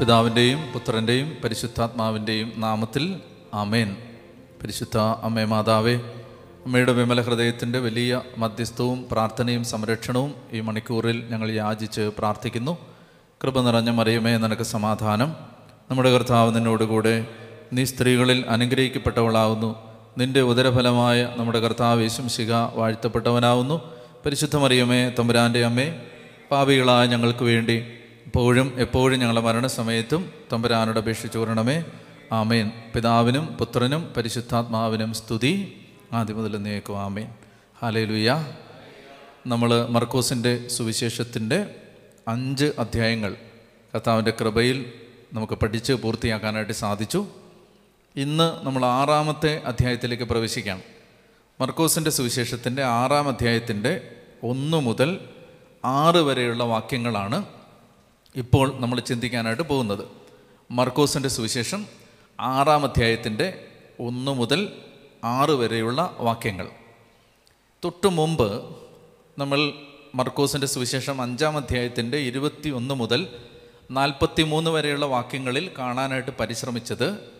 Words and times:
പിതാവിന്റെയും 0.00 0.72
പുത്രന്റെയും 0.72 1.36
പരിശുദ്ധാത്മാവിന്റെയും 1.44 2.52
നാമത്തിൽ 2.56 3.20
അമേൻ 3.54 3.96
പരിശുദ്ധ 4.62 4.98
അമ്മേ 4.98 5.44
മാതാവേ 5.44 5.94
അമ്മയുടെ 6.66 6.92
വിമല 6.92 7.20
ഹൃദയത്തിന്റെ 7.20 7.78
വലിയ 7.78 8.22
മധ്യസ്ഥവും 8.38 9.08
പ്രാർത്ഥനയും 9.12 9.64
സംരക്ഷണവും 9.64 10.34
ഈ 10.52 10.60
മണിക്കൂറിൽ 10.60 11.24
ഞങ്ങൾ 11.30 11.50
യാചിച്ച് 11.50 12.00
പ്രാർത്ഥിക്കുന്നു. 12.00 12.78
കൃപ 13.44 13.60
നിറഞ്ഞ 13.60 13.90
മറിയമേ 13.90 14.36
നിനക്ക് 14.36 14.62
സമാധാനം. 14.62 15.36
നമ്മുടെ 15.90 16.12
കർത്താവ് 16.12 16.54
നിന്നോടുകൂടെ 16.54 17.26
നീ 17.72 17.84
സ്ത്രീകളിൽ 17.84 18.44
അനുഗ്രഹിക്കപ്പെട്ടവളാവുന്നു. 18.48 19.76
നിന്റെ 20.18 20.40
ഉദരഫലമായ 20.40 21.34
നമ്മുടെ 21.36 21.60
കർത്താവ് 21.60 22.02
യേശുംശിക 22.02 22.52
വാഴ്ത്തപ്പെട്ടവനാവുന്നു. 22.52 23.80
പരിശുദ്ധ 24.26 24.56
മറിയമേ 24.56 25.10
തമ്പുരാന്റെ 25.18 25.64
അമ്മേ 25.64 26.00
പാപികളായ 26.50 27.06
ഞങ്ങൾക്ക് 27.06 27.42
വേണ്ടി 27.42 27.84
ഇപ്പോഴും 28.28 28.72
എപ്പോഴും 28.76 29.20
ഞങ്ങളുടെ 29.20 29.40
മരണസമയത്തും 29.40 30.32
തമ്പുരാനോട് 30.52 30.98
അപേക്ഷിച്ചു 30.98 31.38
വരണമേ. 31.38 31.84
ആമേൻ. 32.32 32.70
പിതാവിനും 32.94 33.46
പുത്രനും 33.46 34.12
പരിശുദ്ധാത്മാവിനും 34.16 35.14
സ്തുതി. 35.14 35.80
ആദ്യം 36.12 36.36
മുതൽ 36.36 36.62
നീക്കും 36.62 36.98
ആമേൻ. 36.98 37.28
ഹാലയിലുയ്യ 37.82 38.52
നമ്മൾ 39.46 39.86
മർക്കോസിന്റെ 39.86 40.68
സുവിശേഷത്തിന്റെ 40.68 41.74
അഞ്ച് 42.28 42.72
അധ്യായങ്ങൾ 42.78 43.36
കർത്താവിന്റെ 43.94 44.32
കൃപയിൽ 44.40 44.92
നമുക്ക് 45.32 45.52
പഠിച്ച് 45.52 45.92
പൂർത്തിയാക്കാനായിട്ട് 45.92 46.72
സാധിച്ചു. 46.72 47.26
ഇന്ന് 48.16 48.66
നമ്മൾ 48.66 48.84
ആറാമത്തെ 48.84 49.62
അധ്യായത്തിലേക്ക് 49.64 50.24
പ്രവേശിക്കാം. 50.24 50.82
മർക്കോസിന്റെ 51.60 52.10
സുവിശേഷത്തിന്റെ 52.10 52.84
ആറാം 52.84 53.28
അധ്യായത്തിന്റെ 53.28 54.10
ഒന്ന് 54.42 54.76
മുതൽ 54.76 55.20
ആറ് 55.84 56.16
വരെയുള്ള 56.16 56.64
വാക്യങ്ങളാണ് 56.64 57.44
ഇപ്പോൾ 58.36 58.80
നമ്മൾ 58.80 59.00
ചിന്തിക്കാനായിട്ട് 59.00 59.62
പോകുന്നത്. 59.62 60.04
മർക്കോസിന്റെ 60.70 61.28
സുവിശേഷം 61.28 61.86
ആറാം 62.40 62.84
അധ്യായത്തിന്റെ 62.84 63.66
ഒന്ന് 64.00 64.32
മുതൽ 64.32 64.72
ആറ് 65.24 65.50
വരെയുള്ള 65.50 66.16
വാക്യങ്ങൾ. 66.18 66.68
തൊട്ടു 67.84 68.08
മുമ്പ് 68.08 68.76
നമ്മൾ 69.38 69.72
മർക്കോസിന്റെ 70.14 70.66
സുവിശേഷം 70.66 71.22
അഞ്ചാം 71.22 71.56
അധ്യായത്തിന്റെ 71.56 72.18
ഇരുപത്തി 72.18 72.68
ഒന്ന് 72.68 72.94
മുതൽ 72.94 73.26
നാൽപ്പത്തി 73.90 74.42
മൂന്ന് 74.42 74.70
വരെയുള്ള 74.70 75.06
വാക്യങ്ങളിൽ 75.06 75.70
കാണാനായിട്ട് 75.78 76.30
പരിശ്രമിച്ചത് 76.30 77.32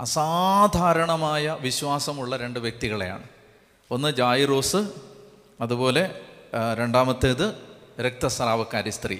അസാധാരണമായ 0.00 1.56
വിശ്വാസമുള്ള 1.60 2.36
രണ്ട് 2.36 2.58
വ്യക്തികളെയാണ്. 2.58 3.24
ഒന്ന് 3.90 4.12
ജായിറോസ് 4.12 4.92
അതുപോലെ 5.60 6.20
രണ്ടാമത്തേത് 6.74 7.54
രക്തസ്രാവക്കാരി 8.00 8.90
സ്ത്രീ. 8.90 9.18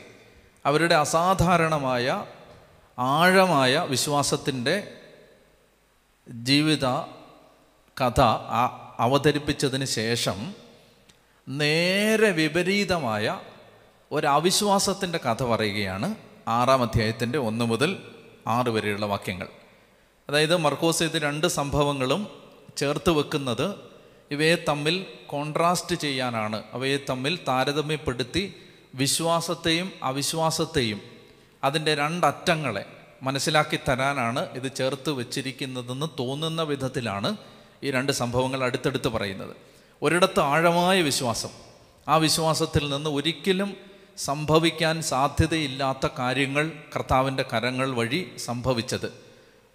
അവരുടെ 0.66 0.94
അസാധാരണമായ 0.94 2.26
ആഴമായ 2.98 3.86
വിശ്വാസത്തിന്റെ 3.88 4.94
ജീവിത 6.28 6.86
കഥ 8.00 8.20
അവതരിപ്പിച്ചതിന് 8.98 9.84
ശേഷം 9.84 10.54
നേരെ 11.48 12.30
വിപരീതമായ 12.30 13.40
ഒരു 14.12 14.26
കഥ 15.18 15.42
പറയുകയാണ് 15.42 16.14
ആറാം 16.48 16.82
അധ്യായത്തിന്റെ 16.82 17.38
ഒന്ന് 17.38 17.64
മുതൽ 17.64 18.02
ആറ് 18.46 18.68
വരെയുള്ള 18.68 19.06
വാക്യങ്ങൾ. 19.06 19.48
അതായത് 20.28 20.56
മർക്കോസ് 20.56 21.02
ഇത് 21.02 21.22
രണ്ട് 21.22 21.46
സംഭവങ്ങളും 21.46 22.28
ചേർത്ത് 22.76 23.10
വെക്കുന്നത് 23.10 23.74
ഇവയെ 24.30 24.54
തമ്മിൽ 24.54 25.06
കോൺട്രാസ്റ്റ് 25.26 25.96
ചെയ്യാനാണ്. 25.96 26.62
അവയെ 26.72 26.96
തമ്മിൽ 27.10 27.38
താരതമ്യപ്പെടുത്തി 27.48 28.54
വിശ്വാസത്തെയും 28.94 29.92
അവിശ്വാസത്തെയും 30.02 31.00
അതിന്റെ 31.64 31.94
രണ്ടറ്റങ്ങളെ 31.94 32.84
മനസ്സിലാക്കി 33.22 33.78
തരാനാണ് 33.88 34.50
ഇത് 34.50 34.74
ചേർത്ത് 34.76 35.10
വെച്ചിരിക്കുന്നതെന്ന് 35.10 36.06
തോന്നുന്ന 36.18 36.62
വിധത്തിലാണ് 36.62 37.36
ഈ 37.82 37.90
രണ്ട് 37.90 38.12
സംഭവങ്ങൾ 38.12 38.64
അടുത്തടുത്ത് 38.64 39.08
പറയുന്നത്. 39.08 39.56
ഒരിടത്ത് 40.02 40.40
ആഴമായ 40.40 41.02
വിശ്വാസം 41.02 41.48
ആ 42.08 42.16
വിശ്വാസത്തിൽ 42.16 42.90
നിന്ന് 42.90 43.10
ഒരിക്കലും 43.10 43.76
സംഭവിക്കാൻ 44.18 45.02
സാധ്യതയില്ലാത്ത 45.02 46.08
കാര്യങ്ങൾ 46.18 46.72
കർത്താവിന്റെ 46.96 47.44
കരങ്ങൾ 47.52 47.90
വഴി 47.90 48.32
സംഭവിച്ചത്. 48.38 49.12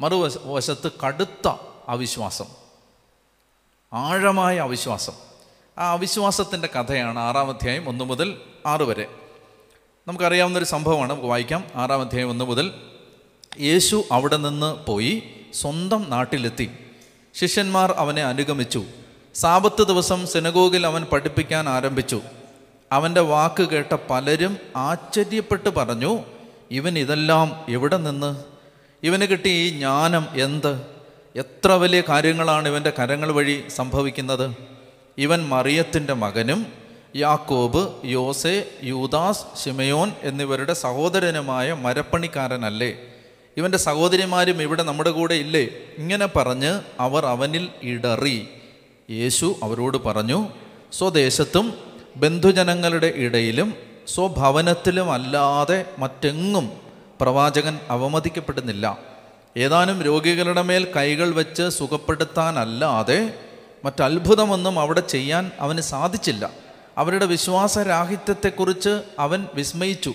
മറുവശത്ത് 0.01 0.91
കടുത്ത 1.05 1.47
അവിശ്വാസം 1.87 2.45
ആഴമായ 3.93 4.57
അവിശ്വാസം. 4.57 5.13
ആ 5.77 5.91
അവിശ്വാസത്തിന്റെ 5.91 6.69
കഥയാണ് 6.75 7.19
ആറാം 7.19 7.49
അധ്യായം 7.49 7.89
ഒന്ന് 7.89 8.05
മുതൽ 8.05 8.41
ആറ് 8.65 8.81
വരെ. 8.81 9.07
നമുക്കറിയാവുന്ന 10.07 10.57
ഒരു 10.57 10.65
സംഭവമാണ്. 10.65 11.09
നമുക്ക് 11.09 11.27
വായിക്കാം. 11.27 11.63
ആറാം 11.75 12.01
അധ്യായം 12.01 12.29
ഒന്ന് 12.29 12.45
മുതൽ 12.45 12.71
യേശു 13.59 14.03
അവിടെ 14.11 14.37
നിന്ന് 14.37 14.85
പോയി 14.85 15.23
സ്വന്തം 15.53 16.05
നാട്ടിലെത്തി. 16.09 16.71
ശിഷ്യന്മാർ 17.33 17.91
അവനെ 17.91 18.23
അനുഗമിച്ചു. 18.23 18.83
സാപത്ത് 19.35 19.87
ദിവസം 19.87 20.27
സിനഗോഗിൽ 20.27 20.85
അവൻ 20.87 21.03
പഠിപ്പിക്കാൻ 21.03 21.69
ആരംഭിച്ചു. 21.69 22.21
അവന്റെ 22.91 23.21
വാക്ക് 23.21 23.63
കേട്ട 23.63 23.95
പലരും 24.09 24.57
ആശ്ചര്യപ്പെട്ട് 24.75 25.69
പറഞ്ഞു 25.69 26.19
ഇവൻ 26.71 26.99
ഇതെല്ലാം 26.99 27.65
എവിടെ 27.69 27.97
നിന്ന്? 27.97 28.35
ഇവന് 29.03 29.21
കിട്ടിയ 29.21 29.51
ഈ 29.51 29.69
ജ്ഞാനം 29.69 30.27
എന്ത്? 30.33 30.81
എത്ര 31.35 31.71
വലിയ 31.71 32.03
കാര്യങ്ങളാണ് 32.09 32.67
ഇവന്റെ 32.67 32.93
കരങ്ങൾ 32.99 33.31
വഴി 33.31 33.63
സംഭവിക്കുന്നത്? 33.67 34.55
ഇവൻ 35.17 35.49
മറിയത്തിന്റെ 35.49 36.13
മകനും 36.13 36.84
യാക്കോബ് 37.15 37.93
യോസെ 38.05 38.71
യൂദാസ് 38.83 39.63
ഷിമയോൻ 39.63 40.11
എന്നിവരുടെ 40.21 40.73
സഹോദരനുമായ 40.73 41.73
മരപ്പണിക്കാരനല്ലേ? 41.73 42.97
ഇവന്റെ 43.57 43.77
സഹോദരിമാരും 43.77 44.61
ഇവിടെ 44.61 44.83
നമ്മുടെ 44.83 45.09
കൂടെ 45.09 45.35
ഇല്ലേ? 45.35 45.67
ഇങ്ങനെ 45.97 46.25
പറഞ്ഞ് 46.25 46.81
അവർ 46.99 47.25
അവനിൽ 47.25 47.69
ഇടറി. 47.83 48.47
യേശു 49.11 49.55
അവരോട് 49.63 49.97
പറഞ്ഞു 49.97 50.47
സ്വദേശത്തും 50.93 51.73
ബന്ധുജനങ്ങളുടെ 52.15 53.13
ഇടയിലും 53.15 53.73
സ്വഭവനത്തിലും 54.07 55.13
അല്ലാതെ 55.13 55.85
മറ്റെങ്ങും 55.97 56.71
പ്രവാചകൻ 57.21 57.79
അവമതിക്കപ്പെടുന്നില്ല. 57.89 58.97
ഏതാനും 59.57 60.01
രോഗികളുടെ 60.01 60.61
മേൽ 60.61 60.87
കൈകൾ 60.95 61.31
വെച്ച് 61.31 61.69
സുഖപ്പെടുത്താനല്ലാതെ 61.69 63.33
മറ്റത്ഭുതമൊന്നും 63.85 64.79
അവിടെ 64.79 64.99
ചെയ്യാൻ 64.99 65.51
അവന് 65.59 65.81
സാധിച്ചില്ല. 65.81 66.64
അവരുടെ 66.97 67.25
വിശ്വാസരാഹിത്യത്തെക്കുറിച്ച് 67.25 69.01
അവൻ 69.19 69.47
വിസ്മയിച്ചു. 69.53 70.13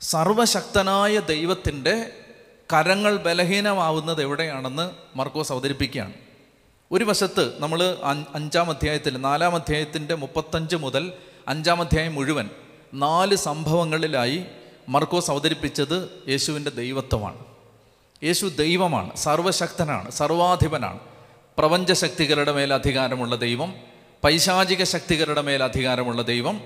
സർവശക്തനായ 0.00 1.18
ദൈവത്തിന്റെ 1.18 2.12
കരങ്ങൾ 2.72 3.16
ബലഹീനമാവുന്നത് 3.16 4.22
എവിടെയാണെന്ന് 4.22 4.90
മർക്കോസ് 5.18 5.52
അവതരിപ്പിക്കുകയാണ്. 5.52 6.14
ഒരു 6.92 7.04
വശത്ത് 7.04 7.62
നമ്മൾ 7.62 7.96
അഞ്ചാം 8.34 8.70
അധ്യായത്തിൽ 8.70 9.16
നാലാം 9.16 9.54
അധ്യായത്തിന്റെ 9.54 10.14
മുപ്പത്തഞ്ച് 10.14 10.76
മുതൽ 10.76 11.12
അഞ്ചാം 11.48 11.80
അധ്യായം 11.80 12.14
മുഴുവൻ 12.14 12.50
നാല് 12.94 13.34
സംഭവങ്ങളിലായി 13.34 14.44
മർക്കോസ് 14.88 15.30
അവതരിപ്പിച്ചത് 15.30 16.10
യേശുവിന്റെ 16.28 16.70
ദൈവത്വമാണ്. 16.70 17.38
യേശു 18.24 18.46
ദൈവമാണ് 18.46 19.16
സർവശക്തനാണ് 19.16 20.10
സർവാധിപനാണ് 20.10 20.98
പ്രപഞ്ചശക്തികളുടെ 21.58 22.52
മേൽ 22.52 22.74
അധികാരമുള്ള 22.74 23.36
ദൈവം. 23.36 23.89
പൈശാചിക 24.24 24.84
ശക്തികളുടെ 24.84 25.40
മേൽ 25.40 25.62
അധികാരമുള്ള 25.62 26.22
ദൈവം 26.22 26.60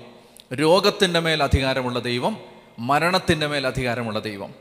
രോഗത്തിന്റെ 0.53 1.19
മേൽ 1.19 1.43
അധികാരമുള്ള 1.43 1.99
ദൈവം 1.99 2.37
മരണത്തിന്റെ 2.79 3.47
മേൽ 3.47 3.67
അധികാരമുള്ള 3.67 4.19
ദൈവം. 4.19 4.53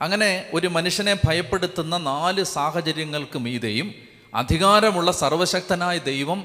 അങ്ങനെ 0.00 0.50
ഒരു 0.54 0.66
മനുഷ്യനെ 0.66 1.16
ഭയപ്പെടുത്തുന്ന 1.24 1.96
നാല് 1.96 2.44
സാഹചര്യങ്ങൾക്ക് 2.44 3.38
മീതെയും 3.38 3.94
അധികാരമുള്ള 4.34 5.12
സർവശക്തനായ 5.12 5.98
ദൈവം 5.98 6.44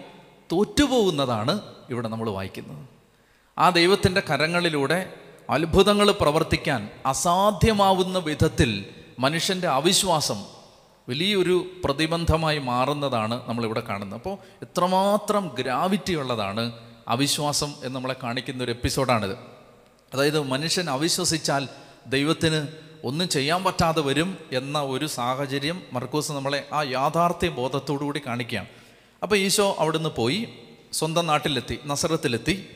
തോറ്റുപോകുന്നതാണ് 0.51 1.61
ഇവിടെ 1.89 2.07
നമ്മൾ 2.07 2.29
വായിക്കുന്നത്. 2.29 2.87
ആ 3.57 3.69
ദൈവത്തിന്റെ 3.69 4.21
കരങ്ങളിലൂടെ 4.21 5.13
അത്ഭുതങ്ങൾ 5.49 6.11
പ്രവർത്തിക്കാൻ 6.11 6.89
അസാധ്യമാവുന്ന 7.05 8.17
വിധത്തിൽ 8.17 8.85
മനുഷ്യന്റെ 9.19 9.67
അവിശ്വാസം 9.67 10.58
വലിയൊരു 11.09 11.71
പ്രതിബന്ധമായി 11.83 12.57
മാറുന്നതാണ് 12.57 13.49
നമ്മളിവിടെ 13.49 13.79
കാണുന്നത്. 13.79 14.19
അപ്പോൾ 14.19 14.37
എത്രമാത്രം 14.61 15.55
ഗ്രാവിറ്റി 15.59 16.13
ഉള്ളതാണ് 16.13 16.71
അവിശ്വാസം 17.07 17.73
എന്ന് 17.83 17.95
നമ്മളെ 17.95 18.15
കാണിക്കുന്ന 18.23 18.63
ഒരു 18.63 18.71
എപ്പിസോഡാണിത്. 18.71 19.33
അതായത് 20.13 20.39
മനുഷ്യൻ 20.41 20.89
അവിശ്വസിച്ചാൽ 20.89 21.67
ദൈവത്തിന് 22.07 22.67
ഒന്നും 23.03 23.29
ചെയ്യാൻ 23.29 23.63
പറ്റാതെ 23.63 24.01
വരും 24.01 24.37
എന്ന 24.51 24.81
ഒരു 24.81 25.05
സാഹചര്യം 25.05 25.81
മർക്കോസ് 25.93 26.31
നമ്മളെ 26.31 26.67
ആ 26.73 26.83
യാഥാർത്ഥ്യ 26.83 27.49
ബോധത്തോടു 27.49 28.03
കൂടി 28.03 28.21
കാണിക്കുകയാണ്. 28.27 28.67
അപ്പോൾ 29.23 29.35
ഈശോ 29.35 29.75
അവിടുന്ന് 29.79 30.09
പോയി 30.09 30.49
സ്വന്തം 30.93 31.27
നാട്ടിലെത്തി 31.27 31.79
നസറത്തിലെത്തി. 31.85 32.69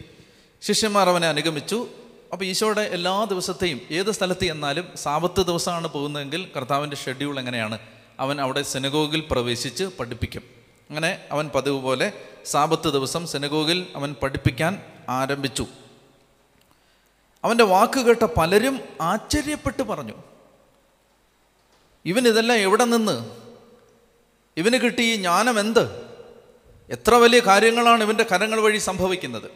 ശിഷ്യന്മാർ 0.61 1.09
അവനെ 1.09 1.27
അനുഗമിച്ചു. 1.27 1.87
അപ്പോൾ 2.31 2.45
ഈശോയുടെ 2.45 2.81
എല്ലാ 2.81 3.23
ദിവസത്തെയും 3.23 3.81
ഏത് 3.91 4.11
സ്ഥലത്ത് 4.11 4.45
എന്നാലും 4.45 4.87
സാപത്ത് 4.95 5.41
ദിവസമാണ് 5.45 5.87
പോകുന്നതെങ്കിൽ 5.87 6.47
കർത്താവിന്റെ 6.55 6.95
ഷെഡ്യൂൾ 6.95 7.39
എങ്ങനെയാണ്? 7.39 7.79
അവൻ 8.19 8.41
അവിടെ 8.41 8.61
സെനഗോഗിൽ 8.61 9.27
പ്രവേശിച്ച് 9.31 9.83
പഠിപ്പിക്കും. 9.83 10.43
അങ്ങനെ 10.89 11.25
അവൻ 11.31 11.51
പതിവ് 11.55 11.81
പോലെ 11.81 12.13
സാപത്ത് 12.45 12.89
ദിവസം 12.89 13.27
സെനഗോഗിൽ 13.27 13.87
അവൻ 13.95 14.15
പഠിപ്പിക്കാൻ 14.23 14.81
ആരംഭിച്ചു. 15.09 15.67
അവന്റെ 17.43 17.63
വാക്ക് 17.63 17.99
കേട്ട 17.99 18.23
പലരും 18.23 18.79
ആശ്ചര്യപ്പെട്ട് 19.01 19.83
പറഞ്ഞു. 19.83 20.13
ഇവൻ 22.05 22.27
ഇതെല്ലാം 22.27 22.59
എവിടെ 22.59 22.85
നിന്ന്? 22.85 23.31
ഇവന് 24.57 24.77
കിട്ടി 24.77 25.03
ഈ 25.03 25.15
ജ്ഞാനം 25.15 25.59
എന്ത്? 25.59 26.13
എത്ര 26.89 27.15
വലിയ 27.15 27.39
കാര്യങ്ങളാണ് 27.39 28.03
ഇവന്റെ 28.03 28.25
കരങ്ങൾ 28.31 28.61
വഴി 28.61 28.77
സംഭവിക്കുന്നത്? 28.77 29.51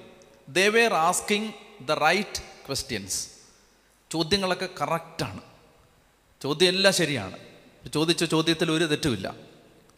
They 0.50 0.68
were 0.68 0.94
asking 0.94 1.52
the 1.82 1.92
right 1.92 2.42
questions 2.68 3.28
ചോദ്യങ്ങളൊക്കെ 4.12 4.70
കറക്റ്റാണ് 4.82 5.42
ചോദ്യം 6.44 6.68
എല്ലാം 6.68 6.94
ശരിയാണ്. 6.94 7.47
ചോദിച്ച 7.88 8.24
ചോദ്യത്തിൽ 8.24 8.72
ഒരു 8.72 8.84
തെറ്റുമില്ല. 8.84 9.36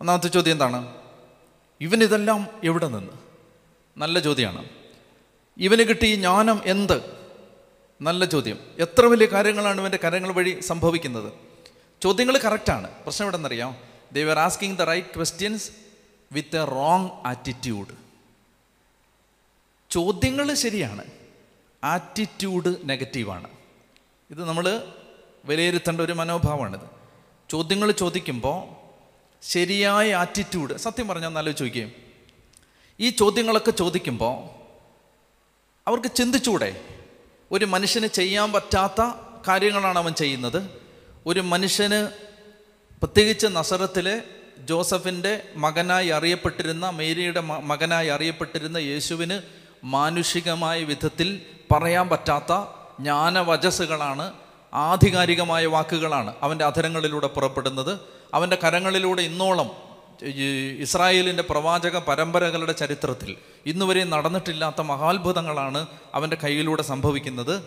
ഒന്നാമത്തെ 0.01 0.27
ചോദ്യം 0.27 0.51
എന്താണ്? 0.51 0.95
ഇവനിതെല്ലാം 1.81 2.47
എവിടെ 2.63 2.87
നിന്ന്? 2.87 3.13
നല്ല 3.97 4.19
ചോദ്യമാണ്. 4.19 4.69
ഇവന് 5.57 5.79
കിട്ടിയ 5.79 6.15
ജ്ഞാനം 6.15 6.61
എന്ത്? 6.65 7.27
നല്ല 8.01 8.25
ചോദ്യം. 8.25 8.59
എത്ര 8.79 9.05
വലിയ 9.05 9.25
കാര്യങ്ങളാണ് 9.25 9.81
ഇവന്റെ 9.81 9.99
കരങ്ങൾ 10.03 10.31
വഴി 10.31 10.59
സംഭവിക്കുന്നത്? 10.59 11.33
ചോദ്യങ്ങൾ 12.03 12.37
കറക്റ്റാണ് 12.37 12.91
പ്രശ്നം 12.91 13.25
എവിടെ 13.25 13.37
നിന്നറിയാം 13.37 13.75
they 14.11 14.29
are 14.29 14.39
asking 14.39 14.77
the 14.77 14.81
right 14.81 15.15
questions 15.15 15.71
with 16.31 16.61
a 16.61 16.65
wrong 16.65 17.09
attitude 17.25 17.87
ചോദ്യങ്ങൾ 19.89 20.53
ശരിയാണ്. 20.53 21.03
ആറ്റിറ്റ്യൂഡ് 21.83 22.75
നെഗറ്റീവാണ് 22.83 23.47
ഇത് 24.31 24.45
നമ്മൾ 24.45 24.93
വിലയിരുത്തേണ്ട 25.45 26.01
ഒരു 26.01 26.13
മനോഭാവമാണിത്. 26.13 26.98
ചോദ്യങ്ങൾ 27.49 27.91
ചോദിക്കുമ്പോൾ 27.91 28.57
ശരിയായ 29.45 30.13
ആറ്റിറ്റ്യൂഡ് 30.13 30.77
സത്യം 30.77 31.07
പറഞ്ഞാൽ 31.07 31.29
നല്ല 31.29 31.51
ചോദിക്കുകയും 31.51 31.91
ഈ 32.99 33.09
ചോദ്യങ്ങളൊക്കെ 33.09 33.71
ചോദിക്കുമ്പോൾ 33.71 34.35
അവർക്ക് 35.87 36.11
ചിന്തിച്ചൂടെ. 36.15 36.81
ഒരു 37.51 37.65
മനുഷ്യന് 37.65 38.07
ചെയ്യാൻ 38.07 38.51
പറ്റാത്ത 38.51 39.01
കാര്യങ്ങളാണ് 39.47 39.99
അവൻ 39.99 40.13
ചെയ്യുന്നത്. 40.13 40.69
ഒരു 41.25 41.39
മനുഷ്യന് 41.39 42.07
പ്രത്യേകിച്ച് 42.99 43.47
നസറത്തിലെ 43.47 44.23
ജോസഫിന്റെ 44.59 45.43
മകനായി 45.55 46.07
അറിയപ്പെട്ടിരുന്ന 46.07 46.89
മേരിയുടെ 46.89 47.39
മകനായി 47.41 48.07
അറിയപ്പെട്ടിരുന്ന 48.07 48.77
യേശുവിന് 48.77 49.41
മാനുഷികമായ 49.83 50.83
വിധത്തിൽ 50.83 51.41
പറയാൻ 51.71 52.09
പറ്റാത്ത 52.09 52.53
ജ്ഞാനവചസ്സുകളാണ് 52.99 54.33
ആധികാരികമായ 54.73 55.65
വാക്കുകളാണ് 55.65 56.33
അവന്റെ 56.41 56.65
അധരങ്ങളിലൂടെ 56.65 57.27
പുറപ്പെടുന്നത്. 57.27 57.99
അവന്റെ 58.33 58.57
കരങ്ങളിലൂടെ 58.63 59.21
ഇന്നോളം 59.21 59.89
ഇസ്രായേലിന്റെ 60.79 61.43
പ്രവാചക 61.43 61.99
പരമ്പരകളുടെ 61.99 62.71
ചരിത്രത്തിൽ 62.71 63.37
ഇന്നുവരെ 63.65 64.03
നടന്നിട്ടില്ലാത്ത 64.03 64.81
മഹാത്ഭുതങ്ങളാണ് 64.81 65.87
അവന്റെ 66.13 66.37
കയ്യിലൂടെ 66.43 66.81
സംഭവിക്കുന്നത്. 66.81 67.63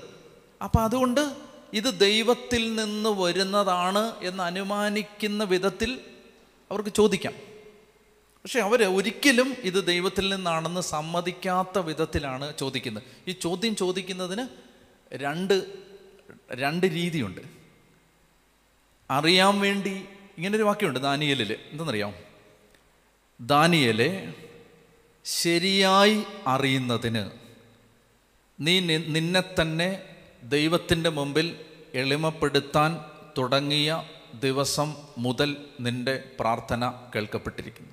അപ്പം 0.64 0.84
അതുകൊണ്ട് 0.84 1.32
ഇത് 1.72 1.98
ദൈവത്തിൽ 1.98 2.74
നിന്ന് 2.74 3.10
വരുന്നതാണ് 3.10 4.12
എന്ന് 4.22 4.42
അനുമാനിക്കുന്ന 4.42 5.44
വിധത്തിൽ 5.44 6.00
അവർക്ക് 6.70 6.90
ചോദിക്കാം. 6.90 7.32
പക്ഷെ 8.44 8.60
അവർ 8.60 8.84
ഒരിക്കലും 8.84 9.56
ഇത് 9.62 9.86
ദൈവത്തിൽ 9.86 10.34
നിന്നാണെന്ന് 10.34 10.80
സമ്മതിക്കാത്ത 10.80 11.78
വിധത്തിലാണ് 11.78 12.52
ചോദിക്കുന്നത്. 12.60 13.02
ഈ 13.28 13.32
ചോദ്യം 13.32 13.76
ചോദിക്കുന്നതിന് 13.76 14.46
രണ്ട് 15.12 15.66
രണ്ട് 16.54 16.86
രീതിയുണ്ട്. 16.86 17.40
അറിയാൻ 19.10 19.60
വേണ്ടി 19.60 19.90
ഇങ്ങനൊരു 20.38 20.62
വാക്യമുണ്ട് 20.62 21.00
ദാനിയലിൽ 21.00 21.52
എന്തെന്നറിയാം 21.52 22.14
ദാനിയലെ 23.40 24.34
ശരിയായി 25.24 26.22
അറിയുന്നതിന് 26.46 27.30
നീ 28.60 28.80
നിന്നെ 28.80 29.42
തന്നെ 29.60 30.02
ദൈവത്തിന്റെ 30.42 31.10
മുമ്പിൽ 31.10 31.64
എളിമപ്പെടുത്താൻ 31.94 32.98
തുടങ്ങിയ 33.38 34.08
ദിവസം 34.34 34.94
മുതൽ 35.18 35.56
നിന്റെ 35.80 36.24
പ്രാർത്ഥന 36.40 36.92
കേൾക്കപ്പെട്ടിരിക്കുന്നു. 37.14 37.92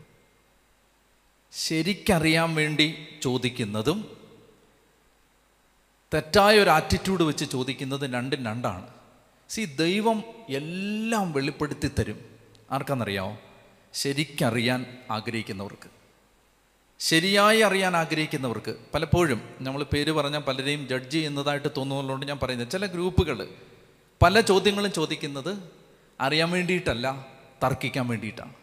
ശരിക്കറിയാൻ 1.52 2.56
വേണ്ടി 2.56 3.08
ചോദിക്കുന്നതും 3.22 4.19
തെറ്റായ 6.14 6.60
ഒരു 6.60 6.70
ആറ്റിറ്റ്യൂഡ് 6.70 7.24
വെച്ച് 7.24 7.46
ചോദിക്കുന്നത് 7.52 8.14
രണ്ടും 8.14 8.46
രണ്ടാണ്. 8.46 8.88
സി 9.50 9.66
ദൈവം 9.66 10.24
എല്ലാം 10.50 11.32
വെളിപ്പെടുത്തി 11.32 11.88
തരും. 11.88 12.26
ആർക്കാണെന്നറിയാമോ 12.72 13.38
ശരിക്കറിയാൻ 13.94 14.98
ആഗ്രഹിക്കുന്നവർക്ക്. 15.12 15.90
ശരിയായി 17.00 17.60
അറിയാൻ 17.60 17.98
ആഗ്രഹിക്കുന്നവർക്ക്. 17.98 18.76
പലപ്പോഴും 18.94 19.42
നമ്മൾ 19.62 19.84
പേര് 19.84 20.12
പറഞ്ഞാൽ 20.12 20.40
പലരെയും 20.40 20.88
ജഡ്ജ് 20.88 21.10
ചെയ്യുന്നതായിട്ട് 21.10 21.68
തോന്നുന്നതുകൊണ്ട് 21.78 22.26
ഞാൻ 22.26 22.40
പറയുന്നത് 22.44 22.70
ചില 22.70 22.86
ഗ്രൂപ്പുകൾ 22.86 23.48
പല 24.22 24.40
ചോദ്യങ്ങളും 24.40 24.92
ചോദിക്കുന്നത് 24.92 25.72
അറിയാൻ 26.22 26.52
വേണ്ടിയിട്ടല്ല 26.52 27.28
തർക്കിക്കാൻ 27.64 28.08
വേണ്ടിയിട്ടാണ്. 28.08 28.54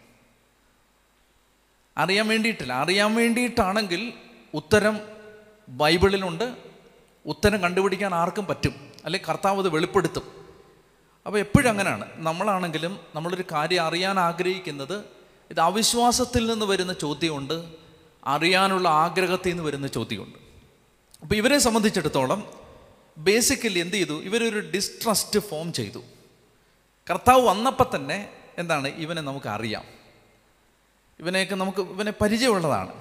അറിയാൻ 1.98 2.28
വേണ്ടിയിട്ടില്ല. 2.28 2.72
അറിയാൻ 2.72 3.14
വേണ്ടിയിട്ടാണെങ്കിൽ 3.14 4.12
ഉത്തരം 4.54 5.00
ബൈബിളിലുണ്ട് 5.68 6.65
ഉത്തരം 7.26 7.60
കണ്ടുപിടിക്കാൻ 7.60 8.14
ആർക്കും 8.14 8.46
പറ്റും. 8.46 8.92
അല്ലെങ്കിൽ 9.04 9.28
കർത്താവ് 9.28 9.58
അത് 9.58 9.68
വെളിപ്പെടുത്തും. 9.68 10.46
അപ്പോൾ 11.26 11.38
എപ്പോഴും 11.38 11.70
അങ്ങനെയാണ്. 11.70 12.08
നമ്മളാണെങ്കിലും 12.14 12.98
നമ്മളൊരു 13.14 13.44
കാര്യം 13.52 13.82
അറിയാൻ 13.82 14.18
ആഗ്രഹിക്കുന്നത് 14.18 15.04
ഇത് 15.50 15.60
അവിശ്വാസത്തിൽ 15.60 16.46
നിന്ന് 16.46 16.66
വരുന്ന 16.66 16.92
ചോദ്യമുണ്ട് 16.92 17.64
അറിയാനുള്ള 18.26 18.88
ആഗ്രഹത്തിൽ 18.88 19.48
നിന്ന് 19.48 19.62
വരുന്ന 19.62 19.86
ചോദ്യമുണ്ട്. 19.86 20.38
അപ്പോൾ 21.22 21.34
ഇവരെ 21.34 21.58
സംബന്ധിച്ചിടത്തോളം 21.58 22.50
ബേസിക്കലി 23.18 23.78
എന്ത് 23.78 23.96
ചെയ്തു? 23.96 24.22
ഇവരൊരു 24.22 24.70
ഡിസ്ട്രസ്റ്റ് 24.74 25.40
ഫോം 25.40 25.72
ചെയ്തു. 25.72 26.02
കർത്താവ് 27.10 27.46
വന്നപ്പോൾ 27.46 27.96
തന്നെ 27.96 28.28
എന്താണ്? 28.58 28.88
ഇവനെ 28.88 29.22
നമുക്ക് 29.22 29.46
അറിയാം. 29.46 29.84
ഇവനെയൊക്കെ 31.20 31.54
നമുക്ക് 31.54 31.78
ഇവനെ 31.78 32.12
പരിചയമുള്ളതാണ്. 32.20 32.92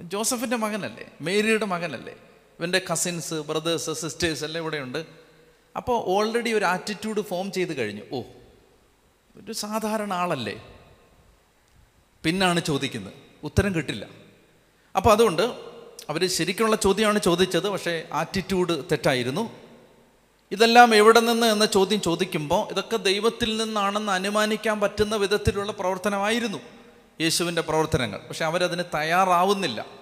ജോസഫിന്റെ 0.00 0.56
മകനല്ലേ? 0.56 1.06
മേരിയുടെ 1.20 1.66
മകനല്ലേ? 1.66 2.14
ഇവന്റെ 2.60 2.80
കസിൻസ് 2.92 3.34
ബ്രദേഴ്സ് 3.34 3.90
സിസ്റ്റേഴ്സ് 3.92 4.44
എല്ലാം 4.44 4.62
ഇവിടെയുണ്ട് 4.62 5.06
അപ്പോൾ 5.76 6.02
ഓൾറെഡി 6.06 6.52
ഒരു 6.52 6.64
ആറ്റിറ്റ്യൂഡ് 6.64 7.20
ഫോം 7.20 7.52
ചെയ്ത് 7.52 7.76
കഴിഞ്ഞു. 7.76 8.02
ഓ 8.12 8.22
ഒരു 9.36 9.52
സാധാരണ 9.52 10.12
ആളല്ലേ? 10.12 10.66
പിന്നാണ് 12.24 12.60
ചോദിക്കുന്നത്. 12.60 13.12
ഉത്തരം 13.42 13.74
കിട്ടില്ല. 13.74 14.08
അപ്പോൾ 14.96 15.10
അതുകൊണ്ട് 15.10 15.42
അവർ 16.08 16.28
ശരിക്കുള്ള 16.28 16.76
ചോദ്യമാണ് 16.76 17.18
ചോദിച്ചത് 17.18 17.68
പക്ഷേ 17.68 18.08
ആറ്റിറ്റ്യൂഡ് 18.12 18.84
തെറ്റായിരുന്നു. 18.90 19.50
ഇതെല്ലാം 20.52 20.94
എവിടെ 20.94 21.20
നിന്ന് 21.20 21.46
എന്ന 21.46 21.66
ചോദ്യം 21.66 22.00
ചോദിക്കുമ്പോൾ 22.00 22.70
ഇതൊക്കെ 22.70 22.96
ദൈവത്തിൽ 22.96 23.56
നിന്നാണെന്ന് 23.56 24.12
അനുമാനിക്കാൻ 24.12 24.80
പറ്റുന്ന 24.80 25.16
വിധത്തിലുള്ള 25.16 25.72
പ്രവർത്തനമായിരുന്നു 25.72 26.58
യേശുവിന്റെ 27.20 27.62
പ്രവർത്തനങ്ങൾ. 27.62 28.18
പക്ഷെ 28.18 28.44
അവരതിന് 28.44 28.82
തയ്യാറാവുന്നില്ല. 28.94 29.97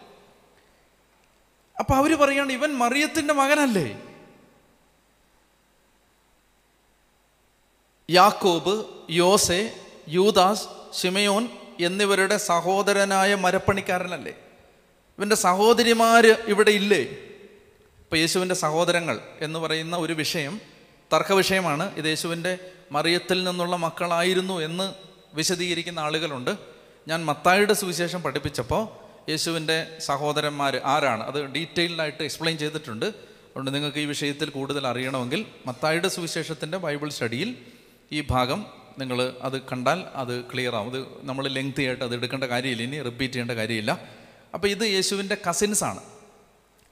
അപ്പൊ 1.78 1.94
അവർ 1.94 2.14
പറയാണ് 2.14 2.52
ഇവൻ 2.52 2.74
മറിയത്തിന്റെ 2.74 3.34
മകനല്ലേ? 3.34 4.02
യാക്കോബ് 8.10 8.84
യോസെ 9.10 9.80
യൂദാസ് 10.08 10.68
ഷിമയോൻ 11.02 11.48
എന്നിവരുടെ 11.80 12.36
സഹോദരനായ 12.36 13.34
മരപ്പണിക്കാരനല്ലേ? 13.34 14.32
ഇവന്റെ 15.18 15.36
സഹോദരിമാര് 15.36 16.44
ഇവിടെ 16.46 16.70
ഇല്ലേ? 16.70 17.00
ഇപ്പം 17.98 18.18
യേശുവിന്റെ 18.18 18.54
സഹോദരങ്ങൾ 18.54 19.20
എന്ന് 19.40 19.58
പറയുന്ന 19.58 19.96
ഒരു 19.96 20.12
വിഷയം 20.12 20.60
തർക്ക 21.12 21.32
വിഷയമാണ്. 21.32 21.94
ഇത് 21.94 22.04
യേശുവിന്റെ 22.04 22.58
മറിയത്തിൽ 22.92 23.44
നിന്നുള്ള 23.44 23.76
മക്കളായിരുന്നു 23.76 24.60
എന്ന് 24.60 24.94
വിശദീകരിക്കുന്ന 25.34 26.00
ആളുകളുണ്ട്. 26.00 26.56
ഞാൻ 27.08 27.24
മത്തായിയുടെ 27.24 27.72
സുവിശേഷം 27.72 28.22
പഠിപ്പിച്ചപ്പോൾ 28.22 29.05
യേശുവിന്റെ 29.28 29.96
സഹോദരന്മാർ 30.00 30.80
ആരാണ്? 30.84 31.22
അത് 31.22 31.44
ഡീറ്റെയിൽഡായിട്ട് 31.44 32.22
എക്സ്പ്ലെയിൻ 32.22 32.58
ചെയ്തിട്ടുണ്ട്. 32.58 33.06
അതുകൊണ്ട് 33.06 33.74
നിങ്ങൾക്ക് 33.74 33.98
ഈ 33.98 34.04
വിഷയത്തിൽ 34.04 34.50
കൂടുതൽ 34.50 34.86
അറിയണമെങ്കിൽ 34.86 35.46
മത്തായുടെ 35.66 36.08
സുവിശേഷത്തിന്റെ 36.08 36.78
ബൈബിൾ 36.78 37.10
സ്റ്റഡിയിൽ 37.10 37.56
ഈ 38.12 38.20
ഭാഗം 38.30 38.66
നിങ്ങൾ 38.98 39.34
അത് 39.42 39.60
കണ്ടാൽ 39.60 40.04
അത് 40.14 40.44
ക്ലിയർ 40.44 40.74
ആവും. 40.74 40.90
അത് 40.90 41.06
നമ്മൾ 41.22 41.48
ലെങ്തി 41.48 41.82
ആയിട്ട് 41.82 42.04
അത് 42.04 42.14
എടുക്കേണ്ട 42.14 42.44
കാര്യമില്ല. 42.44 42.82
ഇനി 42.82 43.02
റിപ്പീറ്റ് 43.02 43.34
ചെയ്യേണ്ട 43.34 43.50
കാര്യമില്ല. 43.50 44.00
അപ്പോൾ 44.54 44.68
ഇത് 44.68 44.84
യേശുവിന്റെ 44.84 45.36
കസിൻസാണ് 45.50 46.00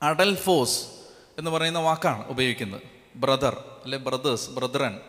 അഡൽഫോസ് 0.03 0.87
എന്ന് 1.39 1.51
പറയുന്ന 1.51 1.79
വാക്കാണ് 1.79 2.27
ഉപയോഗിക്കുന്നത്. 2.27 2.83
ബ്രദർ 3.17 3.65
അല്ലെ 3.85 3.99
ബ്രദേഴ്സ് 3.99 4.51
ബ്രദറൻ 4.51 5.01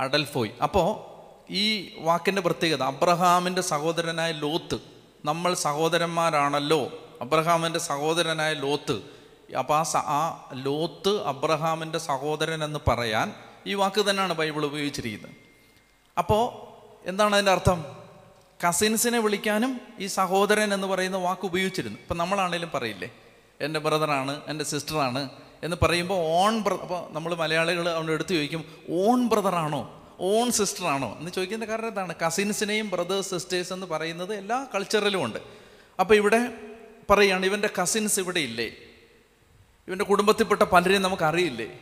അഡൽഫോയ് 0.00 0.50
അപ്പോൾ 0.62 1.14
ഈ 1.52 1.94
വാക്കിന്റെ 1.98 2.42
പ്രത്യേകത 2.42 2.82
അബ്രഹാമിന്റെ 2.82 3.62
സഹോദരനായ 3.62 4.32
ലോത്ത് 4.32 4.93
നമ്മൾ 5.24 5.54
സഹോദരന്മാരാണല്ലോ. 5.54 6.92
അബ്രഹാമിന്റെ 7.20 7.78
സഹോദരനായ 7.78 8.54
ലോത്ത്. 8.54 9.02
അപ്പോൾ 9.58 9.74
ആ 9.78 9.84
ആ 9.94 10.50
ലോത്ത് 10.52 11.22
അബ്രഹാമിന്റെ 11.24 11.98
സഹോദരൻ 11.98 12.64
എന്ന് 12.64 12.78
പറയാൻ 12.88 13.34
ഈ 13.66 13.74
വാക്ക് 13.74 14.10
തന്നെയാണ് 14.10 14.32
ബൈബിൾ 14.32 14.64
ഉപയോഗിച്ചിരിക്കുന്നത്. 14.64 15.36
അപ്പോൾ 16.18 16.74
എന്താണ് 17.08 17.34
അതിന്റെ 17.34 17.52
അർത്ഥം? 17.52 17.96
കസിൻസിനെ 18.68 19.18
വിളിക്കാനും 19.18 19.80
ഈ 19.98 20.06
സഹോദരൻ 20.06 20.74
എന്ന് 20.74 20.86
പറയുന്ന 20.86 21.16
വാക്ക് 21.16 21.46
ഉപയോഗിച്ചിരുന്നു. 21.46 21.98
ഇപ്പം 21.98 22.18
നമ്മളാണേലും 22.18 22.70
പറയില്ലേ 22.74 23.10
എന്റെ 23.60 23.80
ബ്രദറാണ് 23.80 24.40
എന്റെ 24.48 24.64
സിസ്റ്ററാണ് 24.64 25.28
എന്ന് 25.62 25.76
പറയുമ്പോൾ 25.82 26.14
ഓൺ 26.14 26.60
ബ്ര 26.60 26.72
അപ്പോൾ 26.72 27.14
നമ്മൾ 27.14 27.34
മലയാളികൾ 27.34 27.88
അവിടെ 27.88 28.12
എടുത്ത് 28.12 28.30
ചോദിക്കും 28.30 28.64
ഓൺ 29.06 29.28
ബ്രദറാണോ? 29.28 30.03
ഓൺ 30.20 30.52
സിസ്റ്റർ 30.52 30.86
ആണോ? 30.86 31.16
എന്ന് 31.18 31.30
ചോദിക്കുന്ന 31.30 31.64
കാരണം 31.64 31.88
എന്താണ് 31.88 32.14
കസിൻസിനെയും 32.26 32.90
ബ്രദേഴ്സ് 32.90 33.30
സിസ്റ്റേഴ്സ് 33.30 33.72
എന്ന് 33.72 33.86
പറയുന്നത് 33.86 34.34
എല്ലാ 34.34 34.66
കൾച്ചറിലും 34.74 35.24
ഉണ്ട്. 35.24 35.38
അപ്പോൾ 36.00 36.14
ഇവിടെ 36.14 36.48
പറയുകയാണ് 37.10 37.46
ഇവന്റെ 37.46 37.70
കസിൻസ് 37.82 38.20
ഇവിടെ 38.20 38.40
ഇല്ലേ? 38.40 38.66
ഇവന്റെ 39.88 40.04
കുടുംബത്തിൽപ്പെട്ട 40.04 40.62
പലരെയും 40.62 41.02
നമുക്ക് 41.02 41.22
അറിയില്ലേ? 41.22 41.80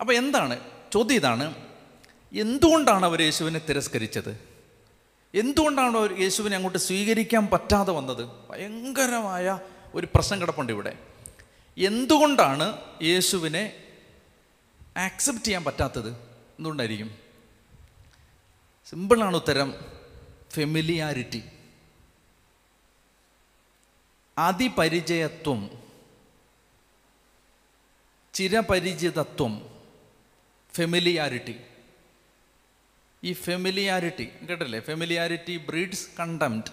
അപ്പോൾ 0.00 0.12
എന്താണ്? 0.12 0.60
ചോദ്യം 0.92 1.16
ഇതാണ്. 1.16 1.54
എന്തുകൊണ്ടാണ് 2.32 3.06
അവർ 3.06 3.22
യേശുവിനെ 3.22 3.60
തിരസ്കരിച്ചത്? 3.68 4.40
എന്തുകൊണ്ടാണ് 5.34 5.96
അവർ 5.96 6.20
യേശുവിനെ 6.20 6.56
അങ്ങോട്ട് 6.56 6.78
സ്വീകരിക്കാൻ 6.78 7.46
പറ്റാതെ 7.46 7.92
വന്നത്? 7.92 8.28
ഭയങ്കരമായ 8.50 9.58
ഒരു 9.94 10.08
പ്രശ്നം 10.14 10.40
കിടപ്പുണ്ട് 10.40 10.72
ഇവിടെ. 10.72 10.98
എന്തുകൊണ്ടാണ് 11.78 12.78
യേശുവിനെ 13.02 13.72
ആക്സെപ്റ്റ് 14.96 15.44
ചെയ്യാൻ 15.44 15.64
പറ്റാത്തത്? 15.64 16.08
എന്തുകൊണ്ടായിരിക്കും? 16.10 17.29
സിമ്പിളാണ് 18.90 19.36
ഉത്തരം. 19.36 19.74
ഫെമിലിയാരിറ്റി 20.52 21.42
അതിപരിചയത്വം. 24.38 25.70
ചിരപരിചിതത്വം. 28.34 29.80
ഫെമിലിയാരിറ്റി 30.74 31.60
ഈ 33.24 33.32
ഫെമിലിയാരിറ്റി 33.32 34.28
കേട്ടല്ലേ 34.50 34.80
ഫെമിലിയാരിറ്റി 34.80 35.56
ബ്രീഡ്സ് 35.56 36.08
കണ്ടംപ്റ്റ് 36.20 36.72